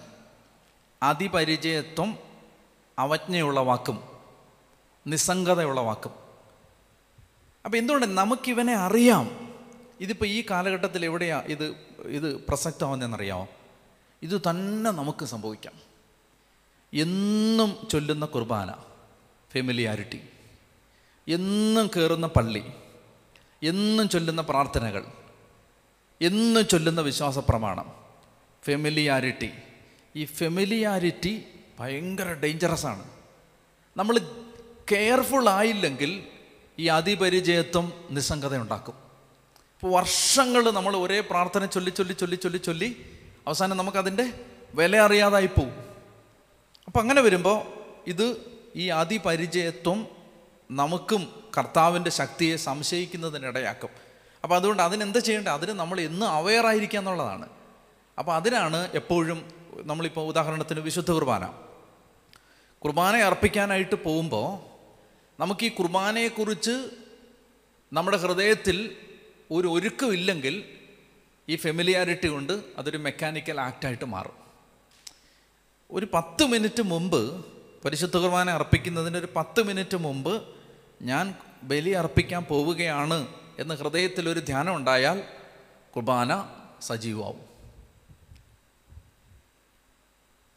അതിപരിചയത്വം 1.02 2.18
അവജ്ഞയുള്ള 2.98 3.60
വാക്കും. 3.60 4.04
നിസ്സംഗതയുള്ള 5.06 5.80
വാക്കും. 5.80 6.12
അപ്പോൾ 7.64 7.76
എന്തുകൊണ്ട് 7.76 8.06
നമുക്കിവനെ 8.06 8.74
അറിയാം? 8.74 9.54
ഇതിപ്പോൾ 10.00 10.26
ഈ 10.26 10.44
കാലഘട്ടത്തിൽ 10.50 11.04
എവിടെയാണ് 11.04 11.44
ഇത് 11.44 11.87
ഇത് 12.02 12.36
പ്രസക്തമാണെന്നറിയാമോ? 12.36 13.48
ഇത് 14.22 14.40
തന്നെ 14.50 14.90
നമുക്ക് 14.90 15.24
സംഭവിക്കാം. 15.24 15.72
എന്നും 16.94 17.88
ചൊല്ലുന്ന 17.90 18.24
കുർബാന 18.24 18.74
ഫെമിലിയാരിറ്റി. 19.52 20.28
എന്നും 21.28 21.90
കയറുന്ന 21.96 22.26
പള്ളി 22.26 22.64
എന്നും 23.62 24.08
ചൊല്ലുന്ന 24.08 24.40
പ്രാർത്ഥനകൾ 24.40 25.06
എന്നും 26.22 26.68
ചൊല്ലുന്ന 26.68 27.00
വിശ്വാസ 27.00 27.38
പ്രമാണം 27.38 27.92
ഫെമിലിയാരിറ്റി. 28.64 29.50
ഈ 30.16 30.24
ഫെമിലിയാരിറ്റി 30.24 31.44
ഭയങ്കര 31.80 32.32
ആണ്. 32.86 33.04
നമ്മൾ 33.96 34.18
കെയർഫുൾ 34.92 35.48
ആയില്ലെങ്കിൽ 35.48 36.28
ഈ 36.78 36.86
അതിപരിചയത്വം 36.86 37.92
നിസ്സംഗത 38.10 38.56
ഉണ്ടാക്കും 38.56 39.07
ഇപ്പോൾ 39.78 39.92
വർഷങ്ങൾ 39.92 40.70
നമ്മൾ 40.70 40.96
ഒരേ 40.96 41.20
പ്രാർത്ഥന 41.20 41.66
ചൊല്ലി 41.66 41.90
ചൊല്ലി 41.90 42.12
ചൊല്ലി 42.12 42.36
ചൊല്ലി 42.36 42.58
ചൊല്ലി 42.58 43.16
അവസാനം 43.46 43.76
നമുക്കതിന്റെ 43.76 44.32
വില 44.74 44.96
അറിയാതായി 44.96 45.46
പോവും. 45.46 45.84
അപ്പം 46.86 47.00
അങ്ങനെ 47.00 47.20
വരുമ്പോൾ 47.20 47.62
ഇത് 48.06 48.36
ഈ 48.76 48.88
അതിപരിചയത്വം 48.88 50.06
നമുക്കും 50.70 51.44
കർത്താവിന്റെ 51.58 52.10
ശക്തിയെ 52.10 52.56
സംശയിക്കുന്നതിനിടയാക്കും. 52.56 53.88
അപ്പോൾ 54.44 54.54
അതുകൊണ്ട് 54.54 54.82
അതിനെന്താ 54.82 55.20
ചെയ്യേണ്ടത്? 55.20 55.52
അതിന് 55.52 55.70
നമ്മൾ 55.70 56.00
എന്ന് 56.00 56.26
അവെയറായിരിക്കുക 56.26 56.98
എന്നുള്ളതാണ്. 56.98 57.48
അപ്പോൾ 58.18 58.34
അതിനാണ് 58.34 58.88
എപ്പോഴും 58.94 59.48
നമ്മളിപ്പോൾ 59.76 60.20
ഉദാഹരണത്തിന് 60.20 60.80
വിശുദ്ധ 60.80 61.10
കുർബാന. 61.10 61.52
കുർബാന 62.78 63.16
അർപ്പിക്കാനായിട്ട് 63.16 63.94
പോകുമ്പോൾ 63.94 64.58
നമുക്ക് 65.40 65.66
ഈ 65.66 65.68
കുർബാനയെക്കുറിച്ച് 65.68 66.90
നമ്മുടെ 67.92 68.16
ഹൃദയത്തിൽ 68.16 68.96
ഒരു 69.50 69.68
ഒരുക്കമില്ലെങ്കിൽ 69.68 70.78
ഈ 71.48 71.56
ഫെമിലിയാരിറ്റി 71.56 72.28
കൊണ്ട് 72.28 72.62
അതൊരു 72.78 72.98
മെക്കാനിക്കൽ 72.98 73.60
ആക്റ്റായിട്ട് 73.60 74.04
മാറും. 74.04 74.36
ഒരു 75.90 76.06
പത്ത് 76.14 76.46
മിനിറ്റ് 76.46 76.82
മുമ്പ് 76.82 77.44
പരിശുദ്ധ 77.84 78.16
കുർബാന 78.16 78.50
അർപ്പിക്കുന്നതിന് 78.50 79.16
ഒരു 79.16 79.28
പത്ത് 79.36 79.62
മിനിറ്റ് 79.62 79.96
മുമ്പ് 79.96 80.42
ഞാൻ 81.02 81.34
ബലി 81.62 81.90
അർപ്പിക്കാൻ 81.90 82.44
പോവുകയാണ് 82.44 83.28
എന്ന് 83.58 83.74
ഹൃദയത്തിൽ 83.74 84.28
ഒരു 84.28 84.40
ധ്യാനം 84.40 84.76
ഉണ്ടായാൽ 84.76 85.24
കുർബാന 85.96 86.48
സജീവമാവും. 86.80 87.48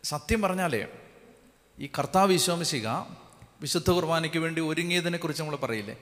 സത്യം 0.03 0.41
പറഞ്ഞാലേ 0.41 0.87
ഈ 1.79 1.89
കർത്താവ് 1.99 2.31
വിശ്വമിശിക 2.31 2.87
വിശുദ്ധ 3.61 3.91
കുർബാനയ്ക്ക് 3.91 4.37
വേണ്ടി 4.37 4.61
ഒരുങ്ങിയതിനെ 4.61 5.17
കുറിച്ച് 5.17 5.43
നമ്മൾ 5.43 5.55
പറയില്ലേ? 5.55 5.97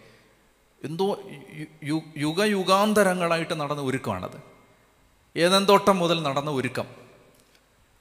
എന്തോ 0.83 1.19
യുഗയുഗാന്തരങ്ങളായിട്ട് 2.17 3.61
നടന്ന 3.61 3.81
ഒരുക്കമാണത്. 3.81 4.37
ഏതെന്തോട്ടം 5.37 5.97
മുതൽ 5.99 6.21
നടന്ന 6.21 6.51
ഒരുക്കം. 6.51 6.87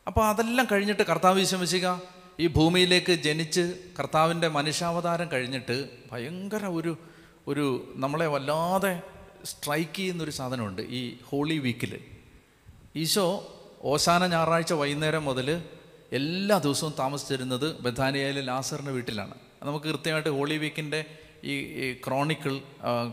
അപ്പോൾ 0.06 0.24
അതെല്ലാം 0.28 0.68
കഴിഞ്ഞിട്ട് 0.72 1.02
കർത്താവ് 1.02 1.38
വിശ്വമിശിക 1.38 1.88
ഈ 2.40 2.46
ഭൂമിയിലേക്ക് 2.46 3.12
ജനിച്ച് 3.12 3.84
കർത്താവിന്റെ 3.98 4.48
മനുഷ്യാവതാരം 4.48 5.32
കഴിഞ്ഞിട്ട് 5.32 5.88
ഭയങ്കര 6.12 6.66
ഒരു 6.66 6.96
ഒരു 7.46 7.92
നമ്മളെ 7.96 8.26
വല്ലാതെ 8.26 9.02
സ്ട്രൈക്ക് 9.44 9.96
ചെയ്യുന്നൊരു 9.96 10.30
സാധനമുണ്ട് 10.30 10.82
ഈ 10.82 11.18
ഹോളി 11.24 11.58
വീക്കിൽ 11.58 12.00
ഈശോ 12.96 13.54
ഓശാന 13.82 14.26
ഞായറാഴ്ച 14.26 14.72
വൈകുന്നേരം 14.72 15.24
മുതൽ 15.24 15.62
എല്ലാ 16.12 16.58
ദിവസവും 16.58 16.94
താമസിച്ചിരുന്നത് 16.98 17.80
ബഥാനിയയിലെ 17.80 18.40
ലാസറിന്റെ 18.40 18.92
വീട്ടിലാണ്. 18.92 19.34
നമുക്ക് 19.62 19.84
കൃത്യമായിട്ട് 19.84 20.28
ഹോളി 20.28 20.56
വീക്കിന്റെ 20.56 21.04
ഈ 21.44 21.52
ഈ 21.52 22.00
ക്രോണിക്കിൾ 22.06 22.60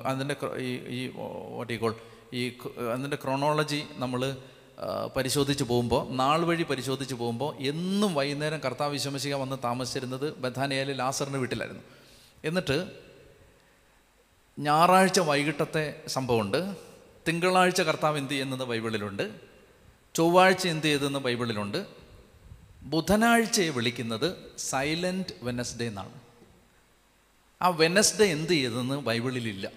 അതിന്റെ 0.03 0.35
ഈ 0.57 0.71
ഈ 0.87 1.11
ഓട്ടിക്കോൾ 1.53 1.95
ഈ 2.33 2.53
അതിന്റെ 2.93 3.17
ക്രോണോളജി 3.23 3.83
നമ്മൾ 3.95 4.37
പരിശോധിച്ച് 5.15 5.63
പോകുമ്പോൾ 5.63 6.09
നാൾ 6.09 6.45
വഴി 6.45 6.63
പരിശോധിച്ച് 6.63 7.15
പോകുമ്പോൾ 7.15 7.55
എന്നും 7.59 8.13
വൈകുന്നേരം 8.13 8.59
കർത്താവ് 8.65 8.91
വിശ്വമശിക 8.91 9.33
വന്ന് 9.33 9.55
താമസിച്ചിരുന്നത് 9.63 10.35
ബഥാനിയയിലെ 10.37 10.93
ലാസറിന്റെ 10.93 11.39
വീട്ടിലായിരുന്നു. 11.39 11.83
എന്നിട്ട് 12.43 12.91
ഞായറാഴ്ച 14.59 15.19
വൈകിട്ടത്തെ 15.19 16.01
സംഭവമുണ്ട്. 16.07 16.75
തിങ്കളാഴ്ച 17.27 17.81
കർത്താവ് 17.81 18.17
എന്ത് 18.17 18.31
ചെയ്യുന്നത് 18.31 18.63
ബൈബിളിലുണ്ട്. 18.63 19.31
ചൊവ്വാഴ്ച 20.15 20.67
എന്ത് 20.67 20.87
ചെയ്തെന്ന് 20.87 21.19
ബൈബിളിലുണ്ട്. 21.19 21.85
ബുധനാഴ്ചയെ 22.81 23.69
വിളിക്കുന്നത് 23.69 24.35
സൈലന്റ് 24.57 25.33
വെനസ്ഡേ 25.41 25.87
എന്നാണ്. 25.87 26.24
ആ 27.61 27.67
വെനസ്ഡേ 27.67 28.25
എന്ത് 28.25 28.51
ചെയ്തെന്ന് 28.51 28.95
ബൈബിളിലില്ല. 28.95 29.71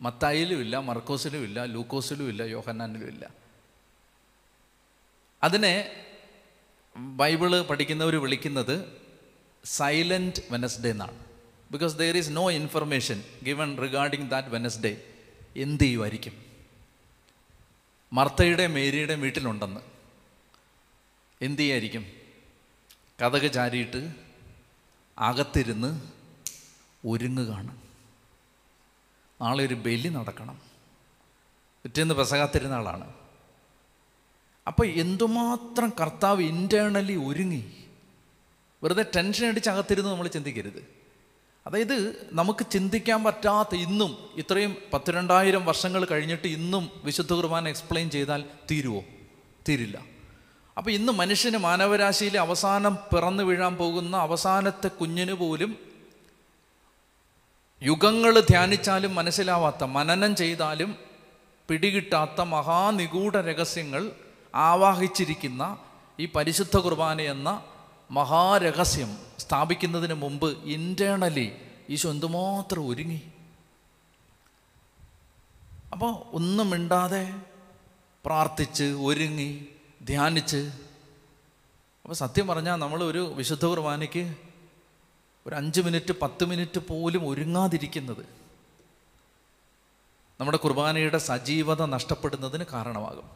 മത്തായിലും 0.00 0.60
ഇല്ല 0.60 0.78
മർക്കോസിലും 0.78 1.44
ഇല്ല 1.44 1.64
ലൂക്കോസിലും 1.64 2.28
ഇല്ല 2.28 2.42
യോഹന്നാനിലും 2.42 3.08
ഇല്ല. 3.08 3.30
അതിനെ 5.42 5.90
ബൈബിൾ 6.96 7.62
പഠിക്കുന്നവർ 7.62 8.16
വിളിക്കുന്നത് 8.16 9.02
സൈലന്റ് 9.64 10.42
വെനസ്ഡേ 10.50 10.90
എന്നാണ്. 10.90 11.24
Because 11.70 11.96
there 11.96 12.16
is 12.16 12.28
no 12.30 12.50
information 12.50 13.24
given 13.44 13.78
regarding 13.78 14.30
that 14.30 14.48
Wednesday 14.48 15.02
എന്ത് 15.56 15.84
ചെയ്യുമായിരിക്കും? 15.84 16.44
മർത്തയുടെ 18.12 18.66
മേരിയുടെ 18.66 19.14
വീട്ടിലുണ്ടെന്ന് 19.14 19.80
എന്ത് 21.40 21.62
ചെയ്യായിരിക്കും? 21.62 22.06
കഥക 23.22 23.46
ചാരിയിട്ട് 23.46 24.10
അകത്തിരുന്ന് 25.18 26.13
ഒരുങ്ങുകയാണ്. 27.04 27.76
നാളെ 29.40 29.66
ഒരു 29.66 29.74
ബലി 29.74 30.08
നടക്കണം. 30.08 30.60
പിറ്റേന്ന് 31.82 32.14
പെസകാത്തിരുന്നാളാണ് 32.14 33.12
അപ്പോൾ 34.66 34.86
എന്തുമാത്രം 34.86 35.92
കർത്താവ് 36.00 36.42
ഇന്റേർണലി 36.42 37.14
ഒരുങ്ങി? 37.14 37.72
വെറുതെ 38.82 39.04
ടെൻഷൻ 39.16 39.46
അടിച്ച് 39.46 39.70
അകത്തിരുന്ന് 39.70 40.10
നമ്മൾ 40.10 40.28
ചിന്തിക്കരുത്. 40.28 41.04
അതായത് 41.66 42.28
നമുക്ക് 42.32 42.66
ചിന്തിക്കാൻ 42.70 43.24
പറ്റാത്ത 43.24 43.74
ഇന്നും 43.74 44.18
ഇത്രയും 44.36 44.76
പത്തിരണ്ടായിരം 44.92 45.64
വർഷങ്ങൾ 45.64 46.04
കഴിഞ്ഞിട്ട് 46.04 46.48
ഇന്നും 46.48 46.90
വിശുദ്ധ 47.04 47.32
കുർബാന 47.32 47.68
എക്സ്പ്ലെയിൻ 47.68 48.10
ചെയ്താൽ 48.10 48.44
തീരുവോ? 48.70 49.02
തീരില്ല. 49.68 50.04
അപ്പോൾ 50.76 50.90
ഇന്ന് 50.90 51.12
മനുഷ്യന് 51.12 51.56
മാനവരാശിയിലെ 51.56 52.40
അവസാനം 52.40 52.94
പിറന്നു 52.94 53.42
വീഴാൻ 53.42 53.76
പോകുന്ന 53.76 54.16
അവസാനത്തെ 54.16 54.88
കുഞ്ഞിന് 54.88 55.32
പോലും 55.32 55.93
യുഗങ്ങൾ 57.84 58.34
ധ്യാനിച്ചാലും 58.40 59.14
മനസ്സിലാവാത്ത 59.14 59.84
മനനം 59.96 60.32
ചെയ്താലും 60.40 60.90
പിടികിട്ടാത്ത 61.68 62.40
മഹാനിഗൂഢ 62.40 63.34
രഹസ്യങ്ങൾ 63.50 64.02
ആവാഹിച്ചിരിക്കുന്ന 64.54 65.62
ഈ 66.20 66.26
പരിശുദ്ധ 66.36 66.76
കുർബാന 66.76 67.20
എന്ന 67.34 67.50
മഹാരഹസ്യം 68.10 69.10
സ്ഥാപിക്കുന്നതിന് 69.38 70.14
മുമ്പ് 70.14 70.48
ഇന്റേണലി 70.76 71.46
ഈശോ 71.90 72.08
എന്തുമാത്രം 72.10 72.88
ഒരുങ്ങി? 72.88 73.20
അപ്പോൾ 75.92 76.12
ഒന്നും 76.32 76.70
മിണ്ടാതെ 76.70 77.24
പ്രാർത്ഥിച്ച് 78.24 78.84
ഒരുങ്ങി 79.08 79.50
ധ്യാനിച്ച്. 80.02 80.62
അപ്പോൾ 82.04 82.14
സത്യം 82.14 82.46
പറഞ്ഞാൽ 82.46 82.76
നമ്മൾ 82.76 83.02
ഒരു 83.04 83.22
വിശുദ്ധ 83.36 83.64
കുർബാനയ്ക്ക് 83.66 84.24
ഒരു 85.46 85.54
അഞ്ച് 85.54 85.80
മിനിറ്റ് 85.80 86.12
പത്ത് 86.12 86.44
മിനിറ്റ് 86.44 86.78
പോലും 86.80 87.28
ഒരുങ്ങാതിരിക്കുന്നത് 87.28 88.26
നമ്മുടെ 90.40 90.58
കുർബാനയുടെ 90.58 91.18
സജീവത 91.18 91.84
നഷ്ടപ്പെടുന്നതിന് 91.84 92.64
കാരണമാകും. 92.72 93.30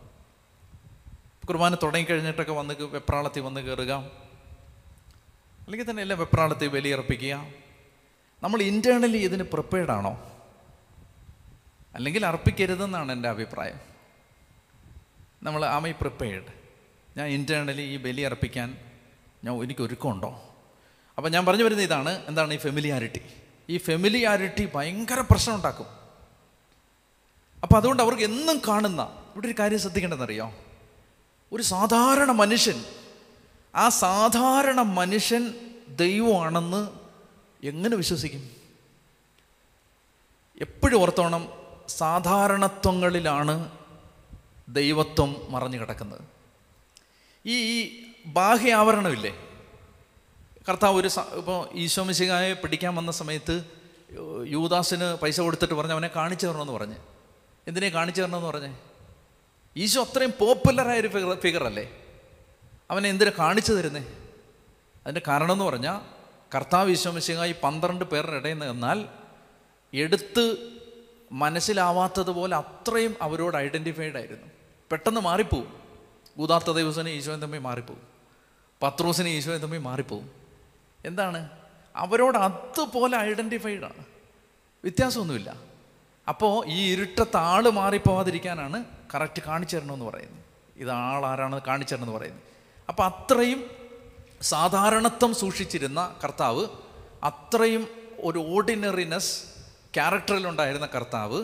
കുർബാന 1.49 1.75
തുടങ്ങിക്കഴിഞ്ഞിട്ടൊക്കെ 1.75 2.53
വന്ന് 2.53 2.75
വെപ്രാളത്തിൽ 2.75 3.41
വന്ന് 3.41 3.61
കയറുക 3.61 3.93
അല്ലെങ്കിൽ 5.65 5.91
തന്നെ 5.91 6.01
എല്ലാം 6.01 6.19
വെപ്രാളത്തിൽ 6.19 6.69
ബലിയർപ്പിക്കുക. 6.69 7.49
നമ്മൾ 8.43 8.63
ഇന്റേർണലി 8.63 9.19
ഇതിന് 9.19 9.43
പ്രിപ്പയർഡ് 9.43 9.91
ആണോ? 9.91 10.33
അല്ലെങ്കിൽ 11.95 12.27
അർപ്പിക്കരുതെന്നാണ് 12.27 13.13
എന്റെ 13.13 13.29
അഭിപ്രായം. 13.29 13.81
നമ്മൾ 15.43 15.65
ആമ 15.65 15.91
പ്രിപ്പയർഡ് 15.91 16.47
ഞാൻ 17.17 17.27
ഇന്റേർണലി 17.27 17.83
ഈ 17.83 17.97
ബലി 17.97 18.21
അർപ്പിക്കാൻ 18.21 18.79
ഞാൻ 19.45 19.63
എനിക്ക് 19.63 19.81
ഒരുക്കമുണ്ടോ 19.81 20.48
അപ്പം 21.19 21.33
ഞാൻ 21.33 21.47
പറഞ്ഞു 21.47 21.65
വരുന്ന 21.65 21.83
ഇതാണ്. 21.83 22.25
എന്താണ് 22.27 22.55
ഈ 22.55 22.57
ഫെമിലിയാരിറ്റി 22.57 23.21
ഈ 23.69 23.79
ഫെമിലിയാരിറ്റി 23.79 24.69
ഭയങ്കര 24.75 25.21
പ്രശ്നം 25.21 25.55
ഉണ്ടാക്കും. 25.55 25.87
അപ്പം 27.63 27.77
അതുകൊണ്ട് 27.77 28.03
അവർക്ക് 28.03 28.23
എന്നും 28.23 28.63
കാണുന്ന 28.69 29.03
ഇവിടെ 29.35 29.47
ഒരു 29.47 29.55
കാര്യം 29.59 29.79
ശ്രദ്ധിക്കേണ്ടതെന്നറിയോ? 29.79 30.53
ഒരു 31.53 31.63
സാധാരണ 31.63 32.33
മനുഷ്യൻ 32.33 32.85
ആ 33.75 33.89
സാധാരണ 33.89 34.83
മനുഷ്യൻ 34.83 35.55
ദൈവമാണെന്ന് 35.89 36.89
എങ്ങനെ 37.65 37.97
വിശ്വസിക്കും? 37.97 38.51
എപ്പോഴും 40.61 41.01
ഓർത്തോണം 41.01 41.49
സാധാരണത്വങ്ങളിലാണ് 41.89 43.71
ദൈവത്വം 44.69 45.37
മറഞ്ഞു 45.49 45.79
കിടക്കുന്നത് 45.79 46.21
ഈ 47.49 47.89
ബാഹ്യ 48.27 48.75
ആവരണമില്ലേ 48.75 49.48
കർത്താവ് 50.69 50.97
ഒരു 50.97 51.11
ഇപ്പോൾ 51.33 51.69
ഈശോമിശികായെ 51.75 52.55
പിടിക്കാൻ 52.55 52.95
വന്ന 52.95 53.11
സമയത്ത് 53.11 53.65
യൂദാസിന് 54.47 55.15
പൈസ 55.15 55.41
കൊടുത്തിട്ട് 55.41 55.75
പറഞ്ഞ് 55.75 55.93
അവനെ 55.93 56.09
കാണിച്ചു 56.09 56.47
തരണമെന്ന് 56.47 56.73
പറഞ്ഞ്. 56.73 56.97
എന്തിനെ 57.67 57.89
കാണിച്ചു 57.89 58.23
തരണമെന്ന് 58.23 58.47
പറഞ്ഞേ? 58.47 58.79
ഈശോ 59.77 60.03
അത്രയും 60.03 60.31
പോപ്പുലറായ 60.31 61.01
ഒരു 61.01 61.09
ഫിഗർ 61.09 61.41
ഫിഗറല്ലേ? 61.41 62.03
അവനെ 62.91 63.09
എന്തിനാ 63.09 63.31
കാണിച്ചു 63.39 63.73
തരുന്നേ? 63.73 64.01
അതിന്റെ 65.03 65.23
കാരണം 65.29 65.53
എന്ന് 65.53 65.65
പറഞ്ഞാൽ 65.65 66.01
കർത്താവ് 66.55 66.91
ഈശോമിശികായി 66.91 67.55
പന്ത്രണ്ട് 67.63 68.05
പേരുടെ 68.05 68.37
ഇടയിൽ 68.37 68.55
നിന്ന് 68.55 68.67
എന്നാൽ 68.67 69.09
എടുത്ത് 69.95 70.57
മനസ്സിലാവാത്തതുപോലെ 71.33 72.57
അത്രയും 72.57 73.17
അവരോട് 73.23 73.57
ഐഡന്റിഫൈഡ് 73.57 74.17
ആയിരുന്നു. 74.17 74.47
പെട്ടെന്ന് 74.91 75.21
മാറിപ്പോവും. 75.21 75.81
ഊതാത്ത 76.41 76.71
ദിവസനെ 76.71 77.11
ഈശോയും 77.11 77.41
തമ്മിൽ 77.41 77.59
മാറിപ്പോവും. 77.59 78.03
പത്രോസിനെ 78.83 79.31
ഈശോയും 79.31 79.61
തമ്മിൽ 79.61 79.79
മാറിപ്പോവും. 79.79 80.38
എന്താണ്? 81.05 81.49
അവരോട് 81.97 82.39
അതുപോലെ 82.39 83.19
ഐഡന്റിഫൈഡാണ് 83.19 84.05
വ്യത്യാസമൊന്നുമില്ല. 84.85 85.57
അപ്പോൾ 86.29 86.67
ഈ 86.67 86.93
ഇരുട്ടത്ത് 86.93 87.37
ആൾ 87.37 87.69
മാറിപ്പോവാതിരിക്കാനാണ് 87.69 88.85
കറക്റ്റ് 89.15 89.43
കാണിച്ചു 89.43 89.77
തരണമെന്ന് 89.77 90.05
പറയുന്നത്. 90.05 90.45
ഇത് 90.77 90.91
ആളാരാണ് 90.91 91.61
കാണിച്ചു 91.61 91.95
തരണമെന്ന് 91.95 92.19
പറയുന്നത്. 92.19 92.43
അപ്പോൾ 92.89 93.03
അത്രയും 93.03 93.71
സാധാരണത്വം 94.43 95.35
സൂക്ഷിച്ചിരുന്ന 95.35 96.17
കർത്താവ് 96.25 96.67
അത്രയും 97.23 97.89
ഒരു 98.19 98.39
ഓർഡിനറിനെസ് 98.39 99.43
ക്യാരക്ടറിലുണ്ടായിരുന്ന 99.95 100.89
കർത്താവ് 100.95 101.43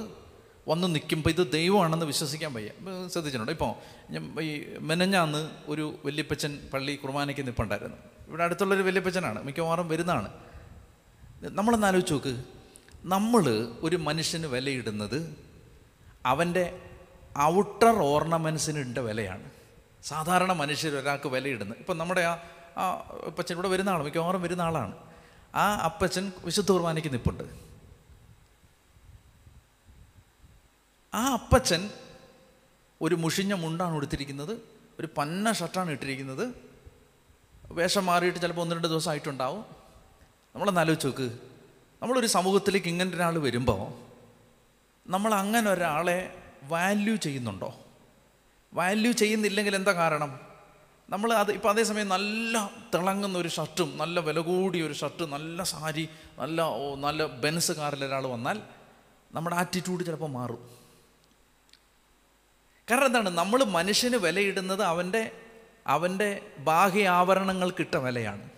വന്ന് 0.69 0.95
നിൽക്കുമ്പോൾ 0.95 1.31
ഇത് 1.31 1.53
ദൈവമാണെന്ന് 1.53 2.07
വിശ്വസിക്കാൻ 2.07 2.53
വയ്യ. 2.55 2.71
ശ്രദ്ധിച്ചിട്ടുണ്ടോ. 3.09 3.53
ഇപ്പോൾ 3.53 4.43
ഈ 4.43 4.65
മെനഞ്ഞാന്ന് 4.81 5.51
ഒരു 5.67 5.95
വല്യപ്പച്ചൻ 6.05 6.69
പള്ളി 6.73 6.95
കുർബാനയ്ക്ക് 6.95 7.43
നിൽപ്പുണ്ടായിരുന്നു. 7.43 7.97
ഇവിടെ 8.29 8.45
അടുത്തുള്ളൊരു 8.45 8.83
വല്യപ്പച്ചനാണ് 8.83 9.43
മിക്കവാറും 9.43 9.89
വരുന്നതാണ്. 9.89 10.29
നമ്മളൊന്ന് 11.43 11.87
ആലോചിച്ച് 11.87 12.13
നോക്ക്. 12.13 12.45
നമ്മൾ 13.05 13.49
ഒരു 13.81 13.97
മനുഷ്യന് 13.97 14.47
വിലയിടുന്നത് 14.47 15.37
അവന്റെ 16.27 16.83
ഔട്ടർ 17.39 17.99
ഓർണമെൻസിനിന്റെ 17.99 19.01
വിലയാണ്. 19.01 19.51
സാധാരണ 20.03 20.53
മനുഷ്യർ 20.53 20.97
ഒരാൾക്ക് 20.97 21.29
വിലയിടുന്നത്. 21.29 21.79
ഇപ്പം 21.79 21.99
നമ്മുടെ 21.99 22.21
ആ 22.21 22.39
ആ 22.77 23.09
അപ്പച്ചൻ 23.27 23.55
ഇവിടെ 23.55 23.69
വരുന്ന 23.69 23.91
ആൾ 23.91 24.03
മിക്കവാറും 24.03 24.43
വരുന്ന 24.43 24.63
ആളാണ്. 24.63 24.95
ആ 25.55 25.75
അപ്പച്ചൻ 25.75 26.33
വിശുദ്ധ 26.45 26.71
കുർബാനയ്ക്ക് 26.73 27.13
നിപ്പുണ്ട്. 27.13 27.45
ആ 31.15 31.33
അപ്പച്ചൻ 31.33 31.91
ഒരു 33.01 33.15
മുഷിഞ്ഞ 33.15 33.53
മുണ്ടാണ് 33.53 33.95
ഉടുത്തിരിക്കുന്നത് 33.95 34.59
ഒരു 35.01 35.09
പന്ന 35.19 35.53
ഷർട്ടാണ് 35.53 35.91
ഇട്ടിരിക്കുന്നത് 35.91 36.74
വേഷം 37.75 38.07
മാറിയിട്ട് 38.07 38.39
ചിലപ്പോൾ 38.39 38.63
ഒന്ന് 38.63 38.75
രണ്ട് 38.75 38.89
ദിവസം 38.89 39.11
ആയിട്ടുണ്ടാവും 39.11 39.65
നമ്മളൊന്ന് 40.55 40.81
ആലോചിച്ച് 40.81 41.07
നോക്ക്. 41.07 41.39
നമ്മളൊരു 42.03 42.27
സമൂഹത്തിലേക്ക് 42.27 42.87
ഇങ്ങനെ 42.87 43.15
ഒരാൾ 43.17 43.39
വരുമ്പോൾ 43.39 43.81
നമ്മൾ 45.07 45.35
അങ്ങനെ 45.35 45.71
ഒരാളെ 45.71 46.37
വാല്യൂ 46.65 47.17
ചെയ്യുന്നുണ്ടോ? 47.17 47.81
വാല്യൂ 48.75 49.13
ചെയ്യുന്നില്ലെങ്കിൽ 49.13 49.75
എന്താ 49.77 49.93
കാരണം? 49.93 50.41
നമ്മൾ 51.11 51.33
അത് 51.33 51.53
ഇപ്പോൾ 51.53 51.69
അതേസമയം 51.69 52.09
നല്ല 52.09 52.73
തിളങ്ങുന്ന 52.95 53.39
ഒരു 53.39 53.49
ഷർട്ടും 53.49 53.99
നല്ല 53.99 54.21
വില 54.21 54.41
കൂടിയ 54.41 54.83
ഒരു 54.83 54.93
ഷർട്ട് 54.93 55.23
നല്ല 55.23 55.63
സാരി 55.63 56.09
നല്ല 56.39 56.63
നല്ല 56.99 57.27
ബെൻസ് 57.27 57.73
കാറിൽ 57.73 58.05
ഒരാൾ 58.05 58.27
വന്നാൽ 58.27 58.63
നമ്മുടെ 59.33 59.57
ആറ്റിറ്റ്യൂഡ് 59.57 60.05
ചിലപ്പോൾ 60.05 60.31
മാറും. 60.31 60.71
കാരണം 62.91 63.07
എന്താണ്? 63.07 63.31
നമ്മൾ 63.31 63.65
മനുഷ്യന് 63.65 64.17
വിലയിടുന്നത് 64.17 64.83
അവന്റെ 64.83 65.44
അവന്റെ 65.87 66.53
ബാഹ്യ 66.59 67.09
ആവരണങ്ങൾക്കിട്ട 67.09 67.97
വിലയാണ്. 67.97 68.51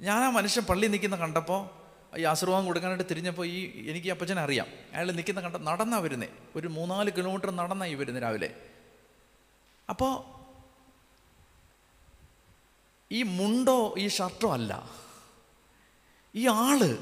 ഞാൻ 0.00 0.24
ആ 0.24 0.30
മനുഷ്യൻ 0.30 0.64
പള്ളി 0.64 0.86
നിൽക്കുന്ന 0.86 1.16
കണ്ടപ്പോൾ 1.16 1.82
ഈ 2.16 2.24
ആശീർവാദം 2.24 2.66
കൊടുക്കാനായിട്ട് 2.66 3.10
തിരിഞ്ഞപ്പോൾ 3.10 3.46
ഈ 3.46 3.86
എനിക്ക് 3.90 4.10
അപ്പച്ചനെ 4.10 4.42
അറിയാം. 4.42 4.66
അയാൾ 4.92 5.12
നിൽക്കുന്ന 5.12 5.40
കണ്ട 5.40 5.56
നടന്നാ 5.56 5.98
വരുന്നേ. 5.98 6.28
ഒരു 6.56 6.68
മൂന്നാൽ 6.68 7.10
കിലോമീറ്റർ 7.10 7.50
നടന്നാ 7.50 7.86
ഈ 7.86 7.94
വരുന്നത് 7.94 8.22
രാവിലെ. 8.22 8.54
അപ്പോൾ 9.88 10.24
ഈ 13.12 13.22
മുണ്ടോ 13.22 13.94
ഈ 13.98 14.08
ഷർട്ടോ 14.08 14.52
അല്ല. 14.52 14.90
ഈ 16.34 16.48
ആൾ 16.48 16.98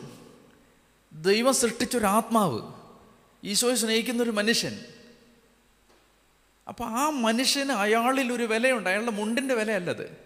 ദൈവം 1.12 1.54
സൃഷ്ടിച്ചൊരു 1.54 2.06
ആത്മാവ്. 2.06 2.72
ഈശോയെ 3.44 3.74
സ്നേഹിക്കുന്ന 3.74 4.22
ഒരു 4.22 4.30
മനുഷ്യൻ 4.30 4.84
അപ്പോൾ 6.70 6.84
ആ 6.84 7.10
മനുഷ്യന് 7.10 7.72
അയാളിൽ 7.72 8.32
ഒരു 8.32 8.42
വിലയുണ്ട്. 8.42 8.88
അയാളുടെ 8.88 9.10
മുണ്ടിന്റെ 9.10 9.54
വിലയല്ലത്. 9.54 10.18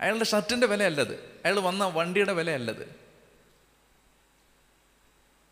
അയാളുടെ 0.00 0.24
ഷർട്ടിന്റെ 0.24 0.66
വിലയല്ലത്. 0.66 1.14
അയാൾ 1.14 1.58
വന്ന 1.58 1.84
വണ്ടിയുടെ 1.84 2.32
വിലയല്ലത്. 2.32 2.82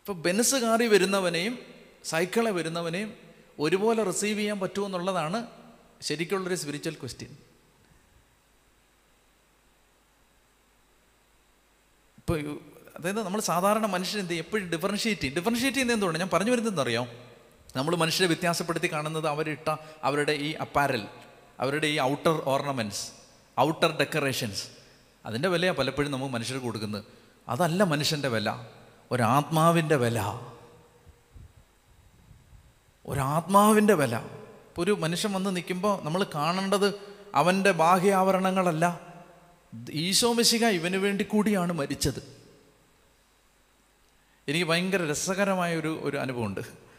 ഇപ്പോൾ 0.00 0.12
ബെൻസ് 0.12 0.54
കാറി 0.54 0.86
വരുന്നവനെയും 0.86 1.58
സൈക്കിളെ 2.04 2.50
വരുന്നവനെയും 2.50 3.14
ഒരുപോലെ 3.58 4.02
റിസീവ് 4.02 4.38
ചെയ്യാൻ 4.38 4.60
പറ്റുമോ 4.60 4.86
പറ്റുമെന്നുള്ളതാണ് 4.86 5.46
ശരിക്കുള്ളൊരു 6.00 6.54
സ്പിരിച്വൽ 6.54 6.94
ക്വസ്റ്റ്യൻ 6.94 7.36
ഇപ്പോൾ 12.18 12.60
അതായത് 12.96 13.22
നമ്മൾ 13.22 13.40
സാധാരണ 13.40 13.86
മനുഷ്യൻ 13.86 14.20
എന്ത് 14.20 14.30
ചെയ്യും? 14.30 14.44
എപ്പോഴും 14.44 14.70
ഡിഫറൻഷ്യേറ്റ് 14.70 15.20
ചെയ്യും. 15.20 15.36
ഡിഫറൻഷ്യേറ്റ് 15.36 15.76
ചെയ്യുന്നത് 15.76 15.96
എന്തുകൊണ്ട് 15.96 16.18
ഞാൻ 16.18 16.28
പറഞ്ഞു 16.32 16.50
വരുന്നത് 16.50 16.80
അറിയാം 16.80 17.29
നമ്മൾ 17.76 17.96
മനുഷ്യരെ 17.96 18.26
വ്യത്യാസപ്പെടുത്തി 18.26 18.92
കാണുന്നത് 18.92 19.28
അവരിട്ട 19.28 19.76
അവരുടെ 20.02 20.32
ഈ 20.32 20.52
അപ്പാരൽ 20.52 21.06
അവരുടെ 21.60 21.86
ഈ 21.86 22.00
ഔട്ടർ 22.00 22.42
ഓർണമെന്റ്സ് 22.44 23.12
ഔട്ടർ 23.60 23.98
ഡെക്കറേഷൻസ് 23.98 24.68
അതിന്റെ 25.26 25.48
വിലയാണ് 25.48 25.76
പലപ്പോഴും 25.76 26.10
നമുക്ക് 26.10 26.34
മനുഷ്യർക്ക് 26.34 26.64
കൊടുക്കുന്നത്. 26.64 27.04
അതല്ല 27.48 27.82
മനുഷ്യന്റെ 27.82 28.28
വില. 28.28 28.64
ഒരാത്മാവിന്റെ 29.10 29.96
വില. 29.96 30.38
ഒരാത്മാവിന്റെ 33.06 33.94
വില. 33.94 34.16
ഇപ്പോൾ 34.16 34.82
ഒരു 34.82 34.90
മനുഷ്യൻ 34.90 35.32
വന്ന് 35.32 35.56
നിൽക്കുമ്പോൾ 35.56 36.04
നമ്മൾ 36.04 36.26
കാണേണ്ടത് 36.34 36.94
അവന്റെ 37.34 37.70
ബാഹ്യാവരണങ്ങളല്ല. 37.70 39.00
ഈശോ 39.90 40.34
ഇവന് 40.68 40.96
വേണ്ടി 40.96 41.24
കൂടിയാണ് 41.24 41.72
മരിച്ചത്. 41.72 42.36
എനിക്ക് 44.48 44.66
ഭയങ്കര 44.66 45.10
രസകരമായ 45.10 45.76
ഒരു 45.76 46.00
ഒരു 46.02 46.16
അനുഭവമുണ്ട്. 46.16 46.89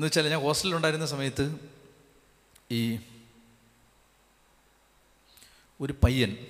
എന്ന് 0.00 0.06
വെച്ചാൽ 0.06 0.28
ഞാൻ 0.28 0.40
ഹോസ്റ്റലിലുണ്ടായിരുന്ന 0.40 1.06
സമയത്ത് 1.06 1.58
ഈ 2.70 2.98
ഒരു 5.80 5.94
പയ്യൻ 6.04 6.46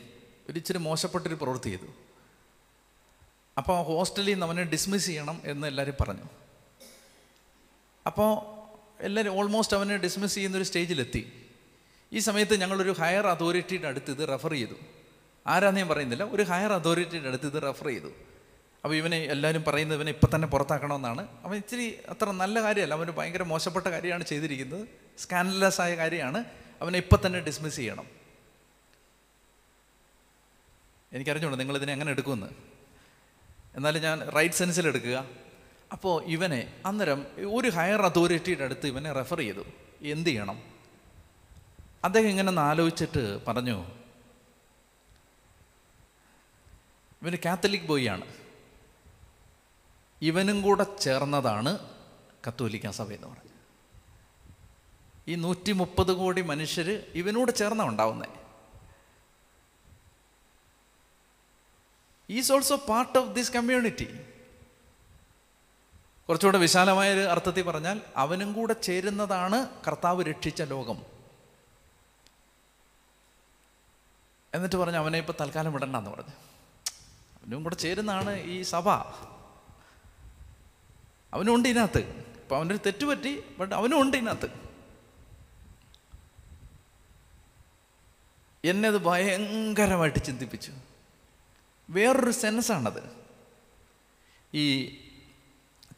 ഒരിച്ചിരി 0.49 0.79
മോശപ്പെട്ടൊരു 0.79 1.35
പ്രവൃത്തി 1.35 1.71
ചെയ്തു. 1.71 1.87
അപ്പോൾ 3.59 3.83
ഹോസ്റ്റലിൽ 3.83 4.33
നിന്ന് 4.33 4.47
അവനെ 4.47 4.65
ഡിസ്മിസ് 4.65 5.07
ചെയ്യണം 5.07 5.43
എന്ന് 5.45 5.67
എല്ലാവരും 5.67 5.95
പറഞ്ഞു. 6.01 6.23
അപ്പോൾ 8.07 8.31
എല്ലാവരും 9.03 9.39
ഓൾമോസ്റ്റ് 9.39 9.77
അവനെ 9.77 9.97
ഡിസ്മിസ് 9.97 10.35
ചെയ്യുന്ന 10.35 10.57
ഒരു 10.57 10.65
സ്റ്റേജിലെത്തി 10.65 11.49
ഈ 12.13 12.19
സമയത്ത് 12.19 12.61
ഞങ്ങളൊരു 12.61 12.91
ഹയർ 12.91 13.27
അതോറിറ്റിയുടെ 13.27 13.89
അടുത്ത് 13.89 14.11
ഇത് 14.11 14.29
റെഫർ 14.29 14.53
ചെയ്തു. 14.53 14.75
ആരാന്ന് 15.47 15.81
ഞാൻ 15.81 15.89
പറയുന്നില്ല. 15.89 16.25
ഒരു 16.25 16.43
ഹയർ 16.43 16.73
അതോറിറ്റിയുടെ 16.73 17.29
അടുത്ത് 17.29 17.57
ഇത് 17.57 17.63
റെഫർ 17.63 17.87
ചെയ്തു. 17.87 18.30
അപ്പോൾ 18.85 18.95
ഇവനെ 18.95 19.19
എല്ലാവരും 19.19 19.65
പറയുന്നത് 19.67 19.99
ഇവനെ 19.99 20.13
ഇപ്പം 20.13 20.29
തന്നെ 20.35 20.49
പുറത്താക്കണമെന്നാണ്. 20.49 21.29
അവൻ 21.45 21.57
ഇച്ചിരി 21.57 21.99
അത്ര 22.09 22.31
നല്ല 22.31 22.63
കാര്യമല്ല. 22.63 22.95
അവന് 22.95 23.11
ഭയങ്കര 23.11 23.43
മോശപ്പെട്ട 23.43 23.87
കാര്യമാണ് 23.87 24.25
ചെയ്തിരിക്കുന്നത്. 24.25 24.89
സ്കാൻലെസ് 25.19 25.81
ആയ 25.81 25.97
കാര്യമാണ്. 25.97 26.45
അവനെ 26.81 26.97
ഇപ്പം 26.97 27.19
തന്നെ 27.27 27.41
ഡിസ്മിസ് 27.41 27.77
ചെയ്യണം. 27.77 28.07
എനിക്കറിഞ്ഞോളൂ 31.13 31.57
നിങ്ങളിതിനെ 31.57 31.93
എങ്ങനെ 31.93 32.11
എടുക്കുമെന്ന്. 32.11 32.47
എന്നാലും 33.77 34.03
ഞാൻ 34.03 34.29
റൈറ്റ് 34.29 34.55
സെൻസിൽ 34.55 34.87
എടുക്കുക. 34.87 35.27
അപ്പോൾ 35.93 36.25
ഇവനെ 36.25 36.83
അന്നേരം 36.87 37.27
ഒരു 37.53 37.69
ഹയർ 37.69 38.03
അതോറിറ്റിയുടെ 38.03 38.65
അടുത്ത് 38.65 38.87
ഇവനെ 38.87 39.13
റെഫർ 39.13 39.39
ചെയ്തു. 39.39 39.65
എന്ത് 40.03 40.29
ചെയ്യണം? 40.29 40.63
അദ്ദേഹം 42.05 42.29
ഇങ്ങനെ 42.29 42.49
ഒന്ന് 42.49 42.63
ആലോചിച്ചിട്ട് 42.63 43.45
പറഞ്ഞു. 43.45 43.85
ഇവന് 47.23 47.37
കാത്തലിക് 47.45 47.83
ബോയിയാണ് 47.83 48.40
ഇവനും 50.23 50.63
കൂടെ 50.63 50.87
ചേർന്നതാണ് 51.01 51.79
കത്തോലിക്ക 52.49 52.91
സഭ 52.91 53.13
എന്ന് 53.13 53.27
പറഞ്ഞത്. 53.27 53.51
ഈ 55.29 55.35
നൂറ്റി 55.35 55.73
മുപ്പത് 55.73 56.13
കോടി 56.13 56.43
മനുഷ്യർ 56.43 56.89
ഇവനോട് 57.15 57.53
ചേർന്ന 57.53 57.83
ഉണ്ടാവുന്നത് 57.83 58.41
is 62.31 62.53
also 62.53 62.77
part 62.77 63.19
of 63.19 63.29
this 63.29 63.53
community 63.53 64.09
കുറച്ചുകൂടെ 66.29 66.59
വിശാലമായ 66.59 67.15
ഒരു 67.15 67.21
അർത്ഥത്തിൽ 67.21 67.63
പറഞ്ഞാൽ 67.63 68.01
അവനും 68.17 68.53
കൂടെ 68.53 68.73
ചേരുന്നതാണ് 68.73 69.69
കർത്താവ് 69.87 70.25
രക്ഷിച്ച 70.25 70.63
ലോകം. 70.63 71.03
എന്നിട്ട് 74.55 74.77
പറഞ്ഞു 74.77 74.99
അവനെ 74.99 75.19
ഇപ്പം 75.19 75.35
തൽക്കാലം 75.41 75.73
വിടണ്ടെന്ന് 75.73 76.11
പറഞ്ഞു. 76.11 76.35
അവനും 77.39 77.63
കൂടെ 77.63 77.75
ചേരുന്നതാണ് 77.75 78.37
ഈ 78.37 78.63
സഭ. 78.63 78.89
അവനും 81.35 81.55
ഉണ്ട് 81.55 81.69
ഇതിനകത്ത്. 81.69 82.05
അപ്പം 82.43 82.57
അവനൊരു 82.57 82.79
തെറ്റുപറ്റി 82.87 83.43
ബട്ട് 83.59 83.75
അവനും 83.75 84.01
ഉണ്ട് 84.01 84.17
ഇതിനകത്ത്. 84.17 84.51
എന്നെ 88.65 88.89
അത് 88.89 88.99
ഭയങ്കരമായിട്ട് 88.99 90.25
ചിന്തിപ്പിച്ചു. 90.25 90.73
വേറൊരു 91.91 92.31
സെൻസാണത്. 92.31 93.03
ഈ 94.55 94.97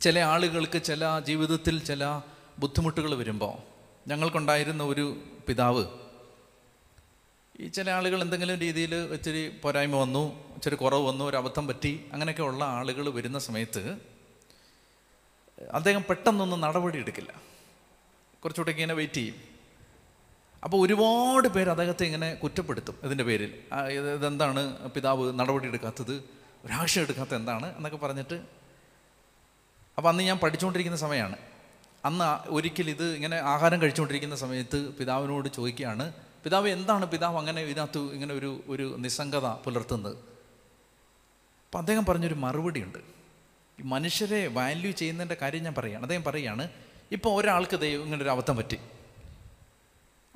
ചില 0.01 0.18
ആളുകൾക്ക് 0.18 0.83
ചില 0.83 1.18
ജീവിതത്തിൽ 1.18 1.85
ചില 1.85 2.21
ബുദ്ധിമുട്ടുകൾ 2.59 3.14
വരുമ്പോൾ 3.14 3.59
ഞങ്ങൾക്കുണ്ടായിരുന്ന 4.09 4.83
ഒരു 4.83 5.21
പിതാവ് 5.49 5.85
ഈ 7.61 7.68
ചില 7.68 7.90
ആളുകൾ 7.90 8.23
എന്തെങ്കിലും 8.23 8.59
രീതിയിൽ 8.59 8.95
ഇച്ചിരി 8.95 9.49
പോരായ്മ 9.49 9.97
വന്നു 9.97 10.55
ഇച്ചിരി 10.55 10.75
കുറവ് 10.75 11.07
വന്നു 11.07 11.25
ഒരു 11.25 11.37
അബദ്ധം 11.37 11.66
പറ്റി 11.66 12.07
അങ്ങനെയൊക്കെ 12.12 12.42
ഉള്ള 12.42 12.64
ആളുകൾ 12.64 13.11
വരുന്ന 13.11 13.38
സമയത്ത് 13.38 14.12
അദ്ദേഹം 15.79 16.05
പെട്ടെന്നൊന്നും 16.09 16.61
നടപടി 16.61 16.98
എടുക്കില്ല. 16.98 17.33
കുറച്ചുകൂടെ 18.42 18.70
ഇങ്ങനെ 18.70 18.94
വെയിറ്റ് 18.94 19.14
ചെയ്യും. 19.14 19.38
അപ്പോൾ 20.64 20.87
ഒരുപാട് 20.87 21.48
പേര് 21.48 21.70
അദ്ദേഹത്തെ 21.70 22.05
ഇങ്ങനെ 22.05 22.35
കുറ്റപ്പെടുത്തും 22.35 22.96
ഇതിന്റെ 23.05 23.25
പേരിൽ. 23.25 23.53
ഇതെന്താണ് 24.16 24.90
പിതാവ് 24.90 25.38
നടപടി 25.40 25.66
എടുക്കാത്തത്? 25.66 26.14
ഒരാശം 26.64 27.01
എടുക്കാത്തത് 27.03 27.37
എന്താണ് 27.37 27.77
എന്നൊക്കെ 27.77 27.96
പറഞ്ഞിട്ട് 27.96 28.37
അപ്പോൾ 29.96 30.09
അന്ന് 30.09 30.22
ഞാൻ 30.22 30.38
പഠിച്ചുകൊണ്ടിരിക്കുന്ന 30.38 30.98
സമയമാണ് 30.98 31.37
അന്ന് 32.05 32.48
ഒരിക്കൽ 32.48 32.90
ഇത് 32.90 33.14
ഇങ്ങനെ 33.14 33.37
ആഹാരം 33.37 33.83
കഴിച്ചുകൊണ്ടിരിക്കുന്ന 33.83 34.37
സമയത്ത് 34.37 34.96
പിതാവിനോട് 34.98 35.48
ചോദിക്കുകയാണ് 35.48 36.12
പിതാവ് 36.44 36.68
എന്താണ് 36.68 37.05
പിതാവ് 37.07 37.38
അങ്ങനെ 37.38 37.61
ഇതിനകത്ത് 37.61 37.98
ഇങ്ങനെ 37.98 38.35
ഒരു 38.35 38.51
ഒരു 38.68 38.96
നിസ്സംഗത 38.98 39.46
പുലർത്തുന്നത്? 39.64 40.16
അപ്പം 41.64 41.79
അദ്ദേഹം 41.79 42.05
പറഞ്ഞൊരു 42.05 42.35
മറുപടിയുണ്ട്. 42.35 42.98
ഈ 43.83 43.85
മനുഷ്യരെ 43.85 44.47
വാല്യൂ 44.47 44.92
ചെയ്യുന്നതിന്റെ 44.92 45.37
കാര്യം 45.42 45.62
ഞാൻ 45.62 45.75
പറയുകയാണ്. 45.75 46.03
അദ്ദേഹം 46.03 46.25
പറയുകയാണ് 46.25 46.68
ഇപ്പോൾ 47.12 47.40
ഒരാൾക്ക് 47.40 47.81
ദൈവം 47.81 48.05
ഇങ്ങനെ 48.05 48.23
ഒരു 48.23 48.29
അബദ്ധം 48.29 48.57
പറ്റി. 48.57 48.77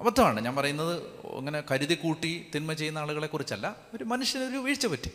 അബദ്ധമാണ്. 0.01 0.41
ഞാൻ 0.41 0.57
പറയുന്നത് 0.57 1.03
അങ്ങനെ 1.37 1.63
കരുതി 1.71 1.95
കൂട്ടി 1.95 2.47
തിന്മ 2.55 2.73
ചെയ്യുന്ന 2.73 2.99
ആളുകളെ 2.99 3.27
കുറിച്ചല്ല 3.27 3.77
ഒരു 3.95 4.05
മനുഷ്യനൊരു 4.05 4.57
വീഴ്ച 4.57 4.87
പറ്റി. 4.87 5.11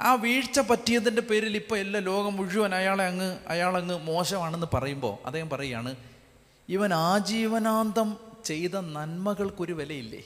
ആ 0.00 0.14
വീഴ്ച 0.14 0.60
പറ്റിയതിന്റെ 0.60 1.22
പേരിൽ 1.22 1.56
ഇപ്പോൾ 1.56 1.78
എല്ലാ 1.78 2.00
ലോകം 2.00 2.36
മുഴുവൻ 2.36 2.74
അയാളെ 2.74 3.04
അങ്ങ് 3.04 3.38
അയാളങ്ങ് 3.48 3.98
മോശമാണെന്ന് 3.98 4.66
പറയുമ്പോൾ 4.74 5.26
അദ്ദേഹം 5.26 5.48
പറയുകയാണ് 5.48 5.96
ഇവൻ 6.68 6.94
ആജീവനാന്തം 6.94 8.16
ചെയ്ത 8.44 8.70
നന്മകൾക്കൊരു 8.70 9.72
വിലയില്ലേ? 9.72 10.22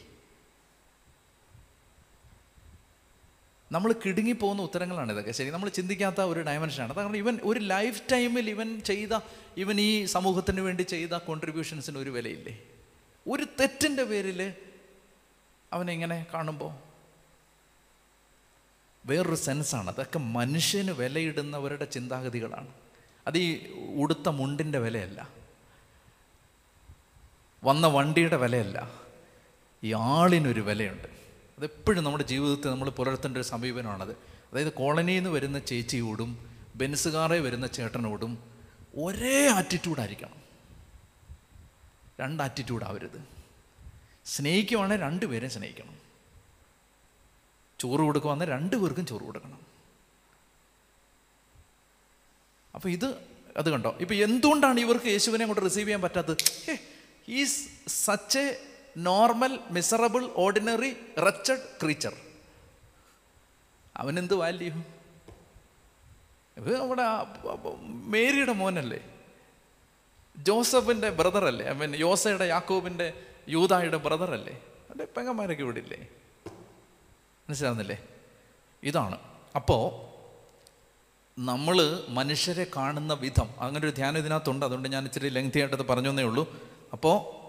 നമ്മൾ 3.72 3.94
കിടുങ്ങിപ്പോകുന്ന 4.06 4.62
ഉത്തരങ്ങളാണ് 4.62 5.12
ഇതൊക്കെ. 5.12 5.32
ശരി 5.32 5.50
നമ്മൾ 5.50 5.68
ചിന്തിക്കാത്ത 5.68 6.20
ഒരു 6.20 6.40
ഡയമെൻഷനാണ് 6.40 6.94
കാരണം 6.94 7.16
ഇവൻ 7.16 7.40
ഒരു 7.44 7.60
ലൈഫ് 7.60 8.02
ടൈമിൽ 8.12 8.50
ഇവൻ 8.50 8.80
ചെയ്ത 8.80 9.18
ഇവൻ 9.56 9.80
ഈ 9.80 10.04
സമൂഹത്തിന് 10.04 10.60
വേണ്ടി 10.60 10.82
ചെയ്ത 10.82 11.10
കോൺട്രിബ്യൂഷൻസിന് 11.10 11.98
ഒരു 11.98 12.10
വിലയില്ലേ? 12.10 12.62
ഒരു 13.28 13.46
തെറ്റിന്റെ 13.60 14.04
പേരിൽ 14.04 14.54
അവനെങ്ങനെ 15.72 16.26
കാണുമ്പോൾ 16.34 16.74
വേറൊരു 19.06 19.34
സെൻസാണ് 19.34 19.90
അതൊക്കെ 19.90 20.18
മനുഷ്യന് 20.18 20.90
വിലയിടുന്നവരുടെ 20.90 21.84
ചിന്താഗതികളാണ്. 21.84 22.68
അത് 23.26 23.38
ഈ 23.38 23.72
ഉടുത്ത 23.96 24.28
മുണ്ടിന്റെ 24.28 24.78
വിലയല്ല. 24.78 25.28
വന്ന 27.64 27.86
വണ്ടിയുടെ 27.86 28.36
വിലയല്ല. 28.36 28.92
ഈ 29.84 29.92
ആളിനൊരു 29.92 30.60
വിലയുണ്ട്. 30.60 31.21
അതെപ്പോഴും 31.62 32.04
നമ്മുടെ 32.04 32.24
ജീവിതത്തിൽ 32.24 32.70
നമ്മൾ 32.70 32.90
പുലർത്തേണ്ട 32.90 33.36
ഒരു 33.36 33.44
സമീപനമാണത്. 33.44 34.10
അതായത് 34.52 34.72
കോളനിയിൽ 34.72 35.16
നിന്ന് 35.16 35.30
വരുന്ന 35.30 35.58
ചേച്ചിയോടും 35.58 36.56
ബെൻസുകാറെ 36.74 37.40
വരുന്ന 37.40 37.66
ചേട്ടനോടും 37.66 38.50
ഒരേ 38.94 39.48
ആറ്റിറ്റ്യൂഡായിരിക്കണം 39.48 40.42
രണ്ട് 42.20 42.42
ആറ്റിറ്റ്യൂഡ് 42.42 42.84
ആവരുത്. 42.84 43.24
സ്നേഹിക്കുവാണെങ്കിൽ 44.24 45.04
രണ്ടുപേരെ 45.04 45.48
സ്നേഹിക്കണം. 45.48 45.98
ചോറ് 47.78 48.00
കൊടുക്കുവാന്ന് 48.00 48.44
രണ്ടു 48.44 48.76
പേർക്കും 48.76 49.06
ചോറ് 49.06 49.22
കൊടുക്കണം. 49.22 49.60
അപ്പോൾ 52.74 52.88
ഇത് 52.88 53.14
അത് 53.56 53.70
കണ്ടോ? 53.70 53.96
ഇപ്പം 54.00 54.16
എന്തുകൊണ്ടാണ് 54.16 54.80
ഇവർക്ക് 54.80 55.06
യേശുവിനെ 55.06 55.46
കൊണ്ട് 55.46 55.64
റിസീവ് 55.64 55.86
ചെയ്യാൻ 55.86 56.02
പറ്റാത്തത്? 56.02 56.36
Is 57.28 57.68
such 57.88 58.38
a 58.38 58.71
normal 58.96 59.60
miserable 59.70 60.30
ordinary 60.36 60.96
wretched 61.18 61.68
creature 61.82 62.14
അവനെന്ത് 63.96 64.34
വാല്യൂ 64.34 64.72
ആ 67.00 67.26
മേരിയുടെ 67.84 68.52
മോനല്ലേ? 68.52 69.00
ജോസഫിന്റെ 70.38 71.10
ബ്രദറല്ലേ 71.10 71.72
മീൻ 71.72 71.94
യോസയുടെ 71.94 72.44
യാക്കോബിന്റെ 72.44 73.24
യൂതായുടെ 73.48 73.96
ബ്രദറല്ലേ 73.96 74.52
അവന്റെ 74.52 75.04
പെങ്ങന്മാരൊക്കെ 75.04 75.62
ഇവിടെ 75.62 75.80
ഇല്ലേ? 75.80 76.08
മനസ്സിലാവുന്നില്ലേ? 77.48 77.98
ഇതാണ്. 78.82 79.18
അപ്പോൾ 79.54 80.12
നമ്മൾ 81.38 82.04
മനുഷ്യരെ 82.08 82.66
കാണുന്ന 82.76 83.12
വിധം 83.12 83.48
അങ്ങനെ 83.60 83.86
ഒരു 83.86 83.94
ധ്യാനം 83.94 84.18
ഇതിനകത്തുണ്ട്. 84.18 84.64
അതുകൊണ്ട് 84.66 84.88
ഞാൻ 84.88 85.04
ഇച്ചിരി 85.04 85.28
ലെങ്തി 85.28 85.58
ആയിട്ടത് 85.58 85.82
പറഞ്ഞു 85.82 86.22
ഉള്ളൂ. 86.22 86.62
അപ്പോൾ 86.92 87.41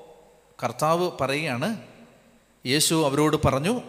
കർത്താവ് 0.63 1.12
പറയുകയാണ് 1.22 1.82
യേശു 2.66 3.06
അവരോട് 3.06 3.38
പറഞ്ഞു 3.46 3.82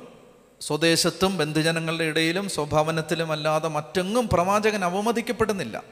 സ്വദേശത്തും 0.61 1.37
ബന്ധുജനങ്ങളുടെ 1.37 2.05
ഇടയിലും 2.05 2.49
സ്വഭാവനത്തിലും 2.49 3.33
അല്ലാതെ 3.33 3.69
മറ്റെങ്ങും 3.69 4.29
പ്രവാചകൻ 4.29 4.85
അവമതിക്കപ്പെടുന്നില്ല. 4.85 5.83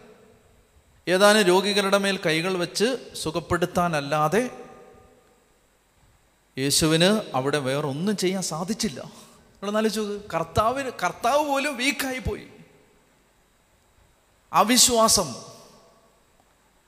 ഏതാനും 1.09 1.43
രോഗികളുടെ 1.43 1.99
മേൽ 1.99 2.19
കൈകൾ 2.27 2.53
വെച്ച് 2.57 3.15
സുഖപ്പെടുത്താനല്ലാതെ 3.15 4.51
യേശുവിന് 6.59 7.37
അവിടെ 7.37 7.59
വേറൊന്നും 7.59 8.17
ചെയ്യാൻ 8.17 8.43
സാധിച്ചില്ല. 8.43 9.01
നിങ്ങൾ 9.01 9.77
ആലോചിച്ചു 9.77 10.21
കർത്താവിന് 10.35 10.91
കർത്താവ് 11.05 11.49
പോലും 11.49 11.77
വീക്കായി 11.77 12.19
പോയി. 12.19 12.47
അവിശ്വാസം. 14.53 15.31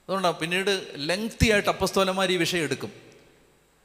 അതുകൊണ്ടാണ് 0.05 0.37
പിന്നീട് 0.37 0.92
ലെങ്തി 0.94 1.51
ആയിട്ട് 1.51 1.68
അപ്പസ്തോലന്മാർ 1.68 2.33
ഈ 2.33 2.37
വിഷയം 2.37 2.62
എടുക്കും. 2.62 3.04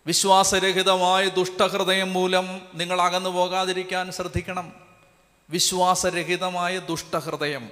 വിശ്വാസരഹിതമായ 0.07 1.27
ദുഷ്ടഹൃദയം 1.27 2.13
മൂലം 2.13 2.61
നിങ്ങൾ 2.73 3.01
അകന്നു 3.01 3.29
പോകാതിരിക്കാൻ 3.29 4.11
ശ്രദ്ധിക്കണം. 4.11 4.73
വിശ്വാസരഹിതമായ 5.49 6.79
ദുഷ്ടഹൃദയം. 6.79 7.69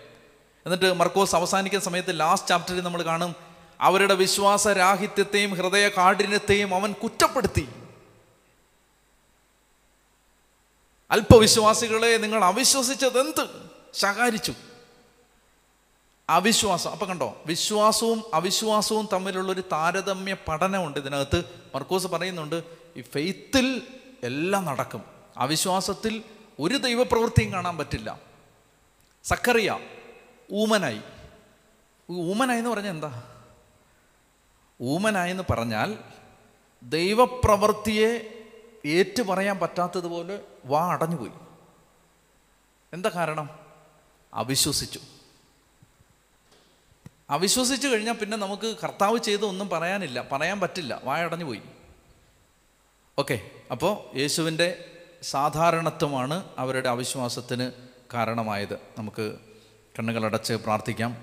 എന്നിട്ട് 0.66 0.94
മർക്കോസ് 0.94 1.36
അവസാനിക്കുന്ന 1.36 1.86
സമയത്ത് 1.86 2.20
ലാസ്റ്റ് 2.20 2.50
ചാപ്റ്ററിൽ 2.50 2.82
നമ്മൾ 2.82 3.02
കാണും 3.02 3.36
അവരുടെ 3.82 4.13
വിശ്വാസരാഹിത്യത്തെയും 4.13 5.54
ഹൃദയ 5.54 5.88
കാഠിന്യത്തെയും 5.88 6.76
അവൻ 6.76 6.92
കുറ്റപ്പെടുത്തി. 6.92 7.70
അല്പവിശ്വാസികളെ 11.12 12.18
നിങ്ങൾ 12.18 12.44
അവിശ്വസിച്ചതെന്ത്? 12.44 13.48
ശകാരിച്ചു. 13.94 14.54
അവിശ്വാസം. 16.30 16.92
അപ്പം 16.92 17.08
കണ്ടോ 17.08 17.42
വിശ്വാസവും 17.46 18.24
അവിശ്വാസവും 18.34 19.10
തമ്മിലുള്ളൊരു 19.13 19.62
താരതമ്യ 19.72 20.36
പഠനമുണ്ട് 20.48 21.00
ഇതിനകത്ത്. 21.00 21.44
മർക്കോസ് 21.76 22.08
പറയുന്നുണ്ട് 22.08 22.63
ഈ 22.98 23.02
ഫെയ്ത്തിൽ 23.02 23.88
എല്ലാം 24.24 24.66
നടക്കും. 24.66 25.04
അവിശ്വാസത്തിൽ 25.38 26.24
ഒരു 26.60 26.78
ദൈവപ്രവൃത്തിയും 26.78 27.54
കാണാൻ 27.54 27.78
പറ്റില്ല. 27.78 28.20
സക്കറിയ 29.24 29.80
ഊമനായി. 30.54 31.02
ഊമനായി 32.12 32.58
എന്ന് 32.58 32.70
പറഞ്ഞാൽ 32.70 32.92
എന്താ? 32.92 33.24
ഊമനായി 34.82 35.32
എന്ന് 35.32 35.44
പറഞ്ഞാൽ 35.50 35.98
ദൈവപ്രവൃത്തിയെ 36.84 38.34
ഏറ്റു 38.86 39.24
പറയാൻ 39.24 39.60
പറ്റാത്തതുപോലെ 39.60 40.44
വാ 40.66 40.94
അടഞ്ഞുപോയി. 40.94 41.32
എന്താ 42.94 43.10
കാരണം? 43.10 43.50
അവിശ്വസിച്ചു. 44.34 45.00
അവിശ്വസിച്ച് 47.30 47.88
കഴിഞ്ഞാൽ 47.88 48.13
പിന്നെ 48.13 48.38
നമുക്ക് 48.38 48.76
കർത്താവ് 48.84 49.18
ചെയ്ത് 49.18 49.46
ഒന്നും 49.46 49.70
പറയാനില്ല. 49.70 50.26
പറയാൻ 50.32 50.60
പറ്റില്ല. 50.60 51.02
വായടഞ്ഞു 51.04 51.46
പോയി. 51.46 51.62
ഓക്കെ. 53.20 53.42
അപ്പോൾ 53.72 54.18
യേശുവിന്റെ 54.18 54.86
സാധാരണത്വമാണ് 55.22 56.44
അവരുടെ 56.58 56.90
അവിശ്വാസത്തിന് 56.90 57.72
കാരണമായത്. 58.13 58.74
നമുക്ക് 58.74 59.34
കണ്ണുകളടച്ച് 60.00 60.54
പ്രാർത്ഥിക്കാം. 60.54 61.18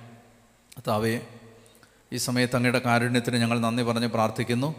അതാവേ 0.79 1.21
ഈ 2.13 2.17
സമയത്ത് 2.17 2.57
അങ്ങയുടെ 2.57 2.79
കാരുണ്യത്തിന് 2.79 3.37
ഞങ്ങൾ 3.37 3.59
നന്ദി 3.59 3.83
പറഞ്ഞ് 3.83 4.07
പ്രാർത്ഥിക്കുന്നു. 4.07 4.75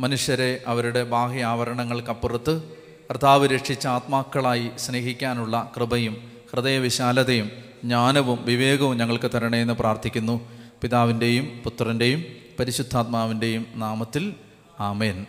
മനുഷ്യരെ 0.00 0.64
അവരുടെ 0.66 1.04
ബാഹ്യ 1.04 1.44
ആവരണങ്ങൾക്കപ്പുറത്ത് 1.44 2.68
കർത്താവ് 3.10 3.48
രക്ഷിച്ച 3.48 3.86
ആത്മാക്കളായി 3.86 4.70
സ്നേഹിക്കാനുള്ള 4.76 5.72
കൃപയും 5.76 6.32
ഹൃദയവിശാലതയും 6.52 7.50
ജ്ഞാനവും 7.84 8.44
വിവേകവും 8.44 8.96
ഞങ്ങൾക്ക് 8.96 9.30
തരണേ 9.34 9.62
എന്ന് 9.62 9.74
പ്രാർത്ഥിക്കുന്നു. 9.74 10.53
പിതാവിന്റെയും 10.84 11.62
പുത്രന്റെയും 11.64 12.24
പരിശുദ്ധാത്മാവിന്റെയും 12.60 13.66
നാമത്തിൽ 13.74 14.34
ആമേൻ. 14.80 15.26